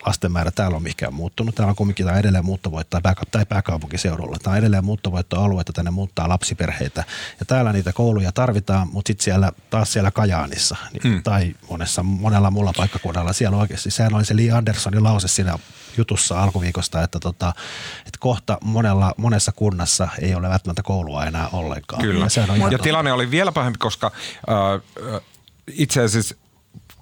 [0.05, 1.55] lasten määrä täällä on mikään muuttunut.
[1.55, 4.37] Täällä on kumminkin tämä edelleen muuttovoitto tai, pääka- tai pääkaupunkiseudulla.
[4.43, 7.03] Tämä on edelleen muuttovoittoaluetta, tänne muuttaa lapsiperheitä.
[7.39, 11.23] Ja täällä niitä kouluja tarvitaan, mutta sitten siellä taas siellä Kajaanissa niin, mm.
[11.23, 13.91] tai monessa, monella muulla paikkakunnalla siellä oikeasti.
[13.91, 15.57] Sehän oli se Lee Andersonin lause siinä
[15.97, 17.53] jutussa alkuviikosta, että, tota,
[17.99, 22.01] että kohta monella, monessa kunnassa ei ole välttämättä koulua enää ollenkaan.
[22.01, 22.27] Kyllä.
[22.57, 24.11] Ja, Ja tilanne oli vielä pahempi, koska
[24.49, 25.21] äh, äh,
[25.67, 26.35] itse asiassa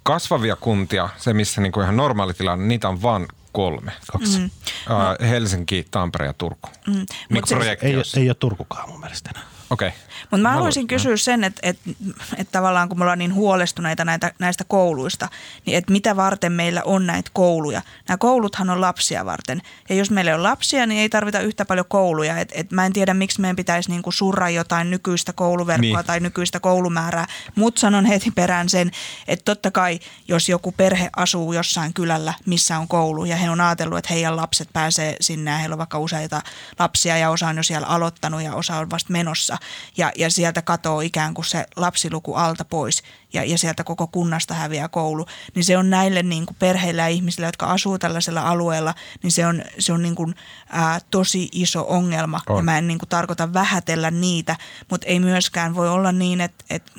[0.02, 3.92] kasvavia kuntia, se missä niinku ihan normaali tilanne, niitä on vain kolme.
[4.12, 4.38] Kaksi.
[4.38, 4.44] Mm.
[4.90, 6.68] Äh, Helsinki, Tampere ja Turku.
[6.86, 6.92] Mm.
[6.92, 9.51] Niin Mut siis- projekti Ei, ei ole Turkukaan mun mielestä enää.
[9.72, 9.88] Okei.
[9.88, 10.00] Okay.
[10.30, 11.90] Mutta mä Mä haluaisin kysyä sen, että, että,
[12.36, 15.28] että tavallaan kun me ollaan niin huolestuneita näitä, näistä kouluista,
[15.66, 17.82] niin että mitä varten meillä on näitä kouluja.
[18.08, 19.62] Nämä kouluthan on lapsia varten.
[19.88, 22.38] Ja jos meillä on lapsia, niin ei tarvita yhtä paljon kouluja.
[22.38, 26.06] Et, et mä en tiedä, miksi meidän pitäisi niinku surra jotain nykyistä kouluverkkoa niin.
[26.06, 27.26] tai nykyistä koulumäärää.
[27.54, 28.90] Mutta sanon heti perään sen,
[29.28, 33.60] että totta kai, jos joku perhe asuu jossain kylällä, missä on koulu, ja he on
[33.60, 36.42] ajatellut, että heidän lapset pääsee sinne, ja heillä on vaikka useita
[36.78, 39.58] lapsia, ja osa on jo siellä aloittanut, ja osa on vasta menossa,
[39.96, 43.02] ja, ja sieltä katoo ikään kuin se lapsiluku alta pois,
[43.32, 47.08] ja, ja sieltä koko kunnasta häviää koulu, niin se on näille niin kuin perheille ja
[47.08, 50.34] ihmisille, jotka asuu tällaisella alueella, niin se on, se on niin kuin,
[50.68, 52.40] ää, tosi iso ongelma.
[52.48, 52.56] On.
[52.56, 54.56] Ja mä en niin kuin tarkoita vähätellä niitä,
[54.90, 56.92] mutta ei myöskään voi olla niin, että, että,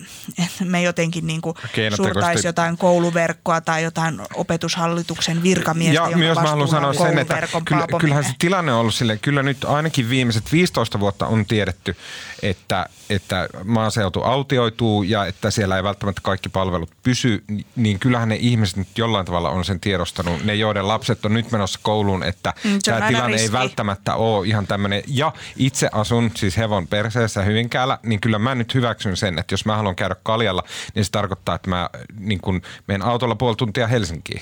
[0.44, 1.56] että me jotenkin niin kuin
[1.96, 7.88] surtaisi jotain kouluverkkoa tai jotain opetushallituksen virkamiestä, Ja myös mä haluan sanoa sen, että kyllä,
[8.00, 11.96] kyllähän se tilanne on ollut silleen, kyllä nyt ainakin viimeiset 15 vuotta on tiedetty,
[12.42, 17.44] että, että maaseutu autioituu ja että siellä ei välttämättä kaikki palvelut pysy,
[17.76, 20.44] niin kyllähän ne ihmiset nyt jollain tavalla on sen tiedostanut.
[20.44, 23.52] Ne, joiden lapset on nyt menossa kouluun, että Mm, tämä tilanne ei riski.
[23.52, 25.04] välttämättä ole ihan tämmöinen.
[25.08, 29.66] Ja itse asun siis hevon perseessä Hyvinkäällä, niin kyllä mä nyt hyväksyn sen, että jos
[29.66, 30.64] mä haluan käydä kaljalla,
[30.96, 34.42] niin se tarkoittaa, että mä niin kun menen autolla puoli tuntia Helsinkiin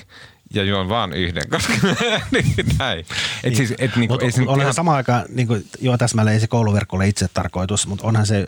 [0.54, 1.72] ja juon vaan yhden, koska
[2.32, 3.06] niin, näin.
[3.44, 6.40] Et siis, et niinku, ei se onhan ihan, samaan aikaan, niin kuin, joo täsmälleen ei
[6.40, 8.46] se kouluverkko ole itse tarkoitus, mutta onhan se,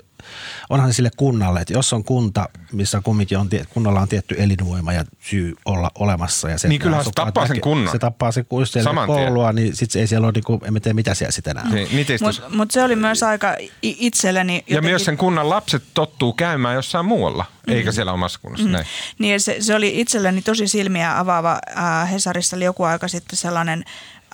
[0.70, 4.93] onhan se sille kunnalle, että jos on kunta, missä kumminkin on, kunnalla on tietty elinvoima
[4.93, 6.51] ja syy olla olemassa.
[6.51, 7.93] Ja se, Niin kyllähän se tappaa sen näkee- kunnan.
[7.93, 10.61] Se tappaa se, kun jos siellä Saman koulua, niin sitten ei siellä ole, niin kuin,
[10.64, 11.89] emme tiedä mitä siellä sitten enää niin.
[12.22, 16.75] Mutta mut se oli myös aika itselleni ja jotenkin- myös sen kunnan lapset tottuu käymään
[16.75, 18.68] jossain muualla, eikä siellä omassa kunnassa.
[18.68, 18.87] Näin.
[19.18, 21.59] Niin ja se, se oli itselleni tosi silmiä avaava.
[21.79, 23.85] Äh, Hesarissa oli joku aika sitten sellainen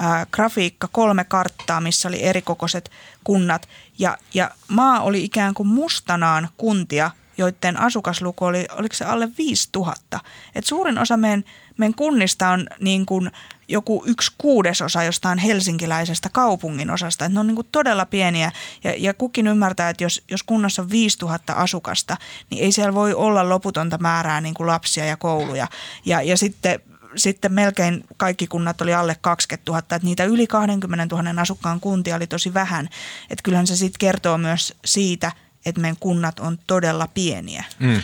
[0.04, 2.90] äh, grafiikka, kolme karttaa, missä oli erikokoiset
[3.24, 3.68] kunnat.
[4.00, 10.20] Ja, ja maa oli ikään kuin mustanaan kuntia, joiden asukasluku oli, oliko se alle 5000.
[10.54, 11.44] Et suurin osa meidän,
[11.78, 13.30] meidän kunnista on niin kuin
[13.68, 17.24] joku yksi kuudesosa jostain helsinkiläisestä kaupungin osasta.
[17.24, 18.52] Et ne on niin kuin todella pieniä
[18.84, 22.16] ja, ja kukin ymmärtää, että jos, jos kunnassa on 5000 asukasta,
[22.50, 25.66] niin ei siellä voi olla loputonta määrää niin kuin lapsia ja kouluja.
[26.04, 26.80] Ja, ja sitten
[27.16, 32.16] sitten melkein kaikki kunnat oli alle 20 000, että niitä yli 20 000 asukkaan kuntia
[32.16, 32.88] oli tosi vähän.
[33.30, 35.32] Että kyllähän se sitten kertoo myös siitä,
[35.66, 37.64] että meidän kunnat on todella pieniä.
[37.78, 38.02] Mm.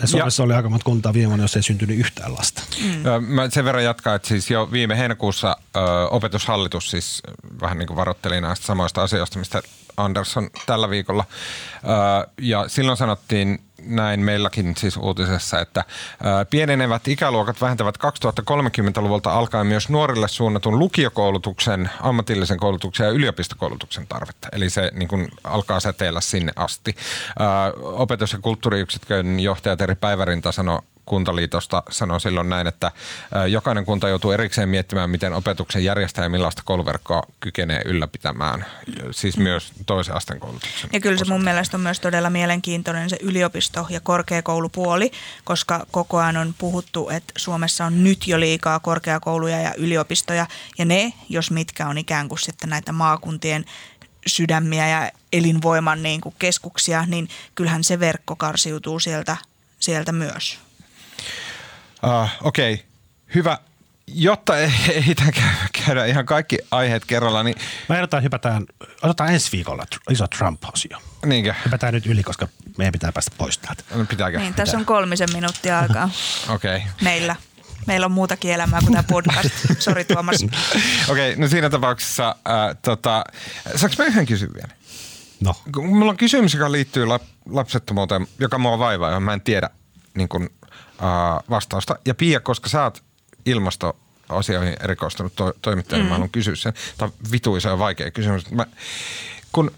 [0.00, 2.62] Ja Suomessa oli aika monta kuntaa viime vuonna, jos ei syntynyt yhtään lasta.
[3.06, 5.80] Ö, Mä sen verran jatkan, että siis jo viime heinäkuussa ö,
[6.10, 7.22] opetushallitus siis
[7.60, 9.62] vähän niin kuin varoitteli näistä samoista asioista, mistä
[9.96, 11.24] Andersson tällä viikolla.
[11.84, 15.84] Ö, ja silloin sanottiin näin meilläkin siis uutisessa, että
[16.50, 24.48] pienenevät ikäluokat vähentävät 2030-luvulta alkaen myös nuorille suunnatun lukiokoulutuksen, ammatillisen koulutuksen ja yliopistokoulutuksen tarvetta.
[24.52, 26.94] Eli se niin kuin alkaa säteillä sinne asti.
[27.82, 32.92] Opetus- ja kulttuuriyksikön johtaja Teri Päivärinta sanoi Kuntaliitosta sanoi silloin näin, että
[33.48, 38.66] jokainen kunta joutuu erikseen miettimään, miten opetuksen järjestäjä ja millaista kouluverkkoa kykenee ylläpitämään,
[39.10, 40.90] siis myös toisen asteen koulutuksen.
[40.92, 41.34] Ja kyllä se osalta.
[41.34, 45.10] mun mielestä on myös todella mielenkiintoinen se yliopisto- ja korkeakoulupuoli,
[45.44, 50.46] koska koko ajan on puhuttu, että Suomessa on nyt jo liikaa korkeakouluja ja yliopistoja,
[50.78, 53.64] ja ne, jos mitkä on ikään kuin sitten näitä maakuntien
[54.26, 59.36] sydämiä ja elinvoiman niin kuin keskuksia, niin kyllähän se verkko karsiutuu sieltä,
[59.80, 60.63] sieltä myös.
[62.04, 62.86] Uh, Okei, okay.
[63.34, 63.58] hyvä.
[64.06, 64.70] Jotta ei,
[65.34, 67.56] käy- käydä ihan kaikki aiheet kerralla, niin
[67.88, 68.66] Mä ehdotan, hypätään,
[69.02, 70.98] otetaan ensi viikolla iso Trump-osio.
[71.26, 71.54] niinkö?
[71.64, 72.48] Hypätään nyt yli, koska
[72.78, 73.84] meidän pitää päästä pois täältä.
[73.94, 74.38] No, Pitääkö?
[74.38, 76.10] Niin, tässä on kolmisen minuuttia aikaa
[76.54, 76.76] Okei.
[76.76, 76.88] Okay.
[77.02, 77.36] meillä.
[77.86, 79.50] Meillä on muutakin elämää kuin tämä podcast.
[79.78, 80.36] Sori Tuomas.
[81.08, 83.24] Okei, okay, no siinä tapauksessa, äh, tota,
[83.76, 84.74] saanko mä yhden kysyä vielä?
[85.40, 89.70] No, Mulla on kysymys, joka liittyy lap, lapsettomuuteen, joka mua vaivaa, johon mä en tiedä
[90.14, 90.50] niin kun,
[91.50, 91.96] vastausta.
[92.06, 93.02] Ja Pia, koska sä oot
[93.46, 96.08] ilmastoasioihin erikoistunut to- toimittaja, mm.
[96.08, 96.74] mä haluan kysyä sen.
[96.98, 98.50] Tämä on vituisa ja vaikea kysymys.
[98.50, 98.66] Mä,
[99.52, 99.70] kun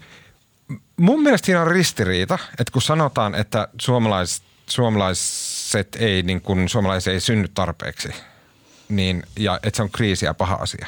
[0.97, 7.13] mun mielestä siinä on ristiriita, että kun sanotaan, että suomalaiset, suomalaiset ei, niin kun, suomalaiset
[7.13, 8.09] ei synny tarpeeksi,
[8.89, 10.87] niin, ja että se on kriisi ja paha asia.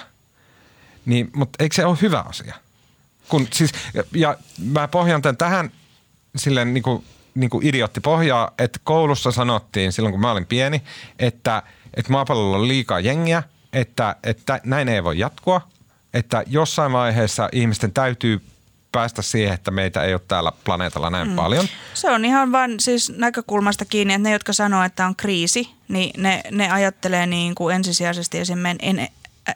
[1.06, 2.56] Niin, mutta eikö se ole hyvä asia?
[3.30, 5.72] Kun, siis, ja, ja mä pohjan tämän tähän
[6.36, 7.06] silleen niin kuin,
[7.36, 10.82] niin kuin idiootti pohjaa, että koulussa sanottiin silloin, kun mä olin pieni,
[11.20, 11.64] että,
[11.94, 15.62] että maapallolla on liikaa jengiä, että, että näin ei voi jatkua,
[16.14, 18.42] että jossain vaiheessa ihmisten täytyy
[18.92, 21.36] päästä siihen, että meitä ei ole täällä planeetalla näin mm.
[21.36, 21.66] paljon.
[21.94, 26.22] Se on ihan vain siis näkökulmasta kiinni, että ne, jotka sanoo, että on kriisi, niin
[26.22, 29.08] ne, ne ajattelee niin kuin ensisijaisesti esimerkiksi en,
[29.50, 29.56] ä,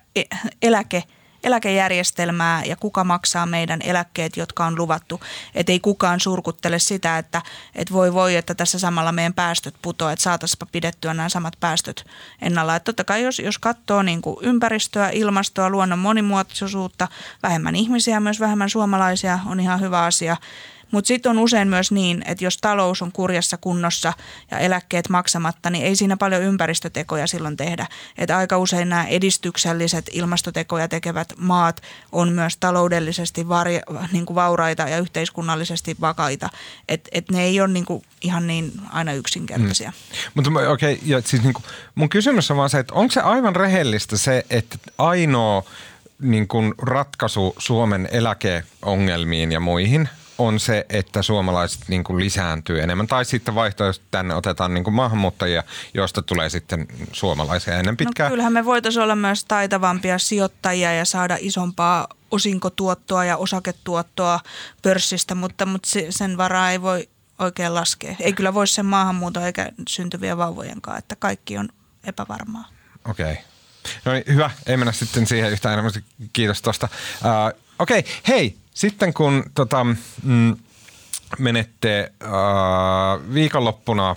[0.61, 1.03] eläke–
[1.43, 5.21] eläkejärjestelmää ja kuka maksaa meidän eläkkeet, jotka on luvattu.
[5.55, 7.41] Että ei kukaan surkuttele sitä, että,
[7.75, 12.05] että voi voi, että tässä samalla meidän päästöt putoaa, että saataisiinpa pidettyä nämä samat päästöt
[12.41, 12.75] ennalla.
[12.75, 17.07] Että totta kai jos, jos katsoo niin kuin ympäristöä, ilmastoa, luonnon monimuotoisuutta,
[17.43, 20.37] vähemmän ihmisiä, myös vähemmän suomalaisia on ihan hyvä asia.
[20.93, 24.13] Mutta sitten on usein myös niin, että jos talous on kurjassa kunnossa
[24.51, 27.87] ja eläkkeet maksamatta, niin ei siinä paljon ympäristötekoja silloin tehdä.
[28.17, 31.81] Että aika usein nämä edistykselliset ilmastotekoja tekevät maat
[32.11, 33.79] on myös taloudellisesti vari,
[34.11, 36.49] niin kuin vauraita ja yhteiskunnallisesti vakaita.
[36.89, 39.91] Että et ne ei ole niin kuin ihan niin aina yksinkertaisia.
[39.91, 40.27] Hmm.
[40.33, 41.63] Mutta okei, okay, ja siis niin kuin,
[41.95, 45.63] mun kysymys on vaan se, että onko se aivan rehellistä se, että ainoa
[46.21, 50.09] niin kuin ratkaisu Suomen eläkeongelmiin ja muihin–
[50.47, 53.07] on se, että suomalaiset niin kuin lisääntyy enemmän.
[53.07, 55.63] Tai sitten vaihtoehtoisesti tänne otetaan niin kuin maahanmuuttajia,
[55.93, 58.29] joista tulee sitten suomalaisia ennen pitkään.
[58.29, 64.39] No kyllähän me voitaisiin olla myös taitavampia sijoittajia ja saada isompaa osinkotuottoa ja osaketuottoa
[64.81, 68.15] pörssistä, mutta, mutta sen varaa ei voi oikein laskea.
[68.19, 71.69] Ei kyllä voi sen maahanmuuton eikä syntyviä vauvojenkaan, että kaikki on
[72.03, 72.69] epävarmaa.
[73.09, 73.31] Okei.
[73.31, 73.43] Okay.
[74.05, 74.51] No niin, hyvä.
[74.65, 76.03] Ei mennä sitten siihen yhtään enemmän.
[76.33, 76.89] Kiitos tuosta.
[77.21, 78.11] Uh, Okei, okay.
[78.27, 79.85] hei, sitten kun tota,
[80.23, 80.57] mm,
[81.39, 82.29] menette äh,
[83.33, 84.15] viikonloppuna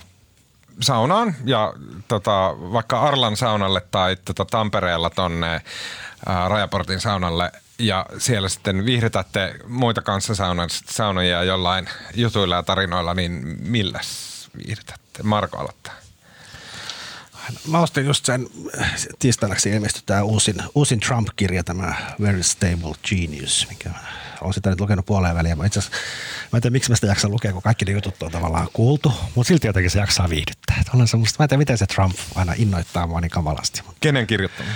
[0.79, 1.73] saunaan ja
[2.07, 9.55] tota, vaikka Arlan saunalle tai tota, Tampereella tonne äh, Rajaportin saunalle ja siellä sitten viihdytätte
[9.67, 10.33] muita kanssa
[10.89, 15.23] saunoja jollain jutuilla ja tarinoilla, niin milläs viihdytätte?
[15.23, 15.93] Marko aloittaa.
[17.67, 18.47] Mä ostin just sen,
[19.19, 23.89] tiistainaksi ilmestyi tämä uusin, uusin Trump-kirja, tämä Very Stable Genius, mikä
[24.41, 25.57] on sitä nyt lukenut puoleen väliin.
[25.57, 25.97] Mä itse asiassa,
[26.53, 29.13] mä en tiedä miksi mä sitä jaksan lukea, kun kaikki ne jutut on tavallaan kuultu,
[29.35, 30.83] mutta silti jotenkin se jaksaa viihdyttää.
[30.93, 33.81] Olen semmoista, mä en tiedä, miten se Trump aina innoittaa mua niin kamalasti.
[33.99, 34.69] Kenen kirjoittama?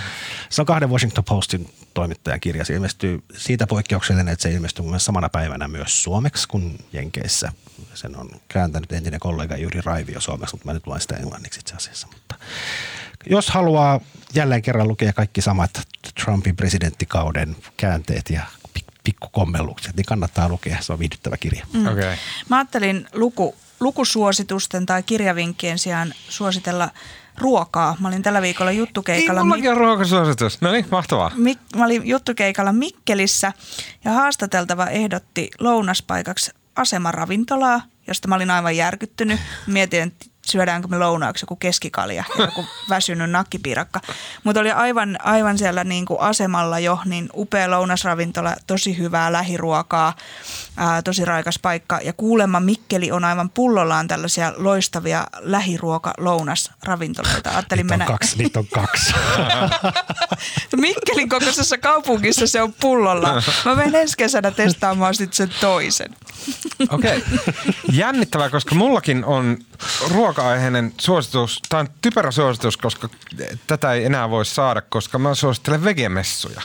[0.48, 2.64] Se on kahden Washington Postin toimittajan kirja.
[2.64, 7.52] Se ilmestyy siitä poikkeuksellinen, että se ilmestyy mun samana päivänä myös suomeksi kuin Jenkeissä.
[7.94, 11.74] Sen on kääntänyt entinen kollega Juri Raivio suomeksi, mutta mä nyt luen sitä englanniksi itse
[11.74, 12.08] asiassa.
[12.12, 12.34] Mutta
[13.30, 14.00] jos haluaa
[14.34, 15.70] jälleen kerran lukea kaikki samat
[16.24, 18.42] Trumpin presidenttikauden käänteet ja
[19.04, 20.76] pikkukommellukset, niin kannattaa lukea.
[20.80, 21.66] Se on viihdyttävä kirja.
[21.72, 21.86] Mm.
[21.86, 22.16] Okay.
[22.48, 26.90] Mä ajattelin luku, lukusuositusten tai kirjavinkkien sijaan suositella
[27.38, 27.96] ruokaa.
[28.00, 29.40] Mä olin tällä viikolla juttukeikalla.
[29.40, 30.60] Ei mullakin on ruokasuositus.
[30.60, 31.30] No niin, mahtavaa.
[31.34, 33.52] Mik- mä olin juttukeikalla Mikkelissä
[34.04, 39.40] ja haastateltava ehdotti lounaspaikaksi asemaravintolaa, josta mä olin aivan järkyttynyt.
[39.66, 44.00] Mietin, että syödäänkö me lounaaksi joku keskikalja, joku väsynyt nakkipiirakka.
[44.44, 50.16] Mutta oli aivan, aivan siellä niin kuin asemalla jo, niin upea lounasravintola, tosi hyvää lähiruokaa,
[50.76, 52.00] ää, tosi raikas paikka.
[52.02, 57.50] Ja kuulemma Mikkeli on aivan pullollaan tällaisia loistavia lähiruoka-lounasravintoloita.
[57.50, 58.04] Ajattelin mennä...
[58.04, 59.12] kaksi, niitä on kaksi.
[60.76, 63.42] Mikkelin kokoisessa kaupungissa se on pullolla.
[63.64, 66.16] Mä menen ensi kesänä testaamaan sitten sen toisen.
[66.90, 67.16] Okei.
[67.16, 67.38] Okay.
[67.92, 69.58] Jännittävää, koska mullakin on
[70.10, 73.08] ruoka-aiheinen suositus, tämä on typerä suositus, koska
[73.66, 76.62] tätä ei enää voi saada, koska mä suosittelen vegemessuja.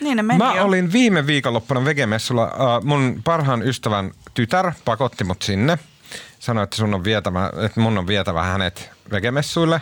[0.00, 0.64] Niin ne meni Mä jo.
[0.64, 2.52] olin viime viikonloppuna vegemessulla.
[2.84, 5.78] Mun parhaan ystävän tytär pakotti mut sinne.
[6.38, 9.80] Sanoi, että, sun on vietävä, että mun on vietävä hänet vegemessuille.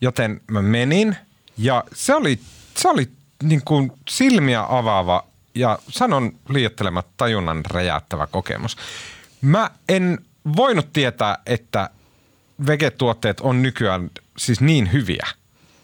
[0.00, 1.16] Joten mä menin
[1.58, 2.40] ja se oli,
[2.76, 3.10] se oli
[3.42, 8.76] niin kuin silmiä avaava ja sanon liiottelematta tajunnan räjäyttävä kokemus.
[9.40, 10.18] Mä en
[10.56, 11.90] voinut tietää, että
[12.66, 15.26] vegetuotteet on nykyään siis niin hyviä.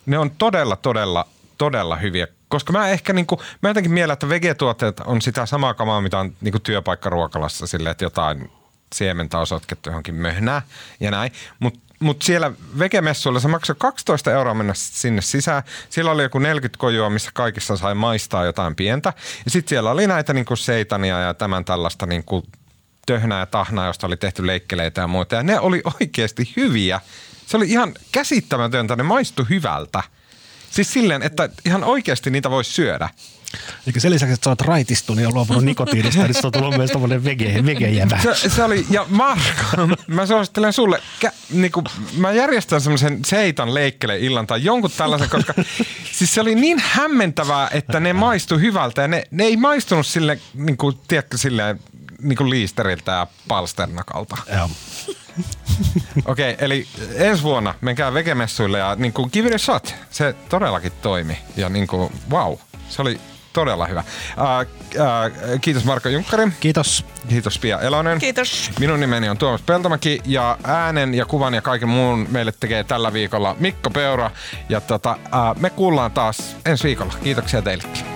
[0.06, 1.26] Ne on todella, todella,
[1.58, 2.26] todella hyviä.
[2.48, 6.32] Koska mä ehkä niinku, mä jotenkin mielen, että vegetuotteet on sitä samaa kamaa, mitä on
[6.40, 8.50] niinku työpaikkaruokalassa sille, että jotain
[8.94, 10.62] siementä on sotkettu johonkin möhnää
[11.00, 11.32] ja näin.
[11.58, 15.62] Mutta mut siellä vegemessuilla se maksoi 12 euroa mennä sinne sisään.
[15.90, 19.12] Siellä oli joku 40 kojua, missä kaikissa sai maistaa jotain pientä.
[19.44, 22.44] Ja sitten siellä oli näitä niinku seitania ja tämän tällaista niinku
[23.06, 25.34] töhnää ja tahnaa, josta oli tehty leikkeleitä ja muuta.
[25.34, 27.00] Ja ne oli oikeasti hyviä.
[27.46, 30.02] Se oli ihan käsittämätöntä, ne maistu hyvältä.
[30.70, 33.08] Siis silleen, että ihan oikeasti niitä voisi syödä.
[33.86, 36.90] Eli sen lisäksi, että sä oot raitistunut ja luopunut nikotiinista, niin se on tullut myös
[36.90, 38.18] tommonen vege, vegejävä.
[38.22, 39.42] Se, se oli, ja Marko,
[40.06, 41.84] mä suosittelen sulle, kä, niinku,
[42.16, 45.54] mä järjestän semmoisen seitan leikkele illan tai jonkun tällaisen, koska
[46.12, 50.38] siis se oli niin hämmentävää, että ne maistu hyvältä ja ne, ne ei maistunut sille,
[50.54, 51.80] niinku, tiedätkö, silleen,
[52.22, 54.36] niinku liisteriltä ja palsternakalta.
[54.56, 54.70] Joo.
[56.24, 59.94] Okei, okay, eli ensi vuonna menkää vegemessuille ja niin kuin, give it a shot.
[60.10, 61.38] Se todellakin toimi.
[61.56, 62.54] Ja niin kuin, wow,
[62.88, 63.20] se oli
[63.52, 64.04] todella hyvä.
[64.36, 64.66] Ää, ää,
[65.60, 66.52] kiitos Marko Junkkari.
[66.60, 67.04] Kiitos.
[67.28, 68.18] Kiitos Pia Elonen.
[68.18, 68.70] Kiitos.
[68.80, 73.12] Minun nimeni on Tuomas Peltomäki ja äänen ja kuvan ja kaiken muun meille tekee tällä
[73.12, 74.30] viikolla Mikko Peura.
[74.68, 77.14] Ja tota, ää, me kuullaan taas ensi viikolla.
[77.22, 78.15] Kiitoksia teillekin.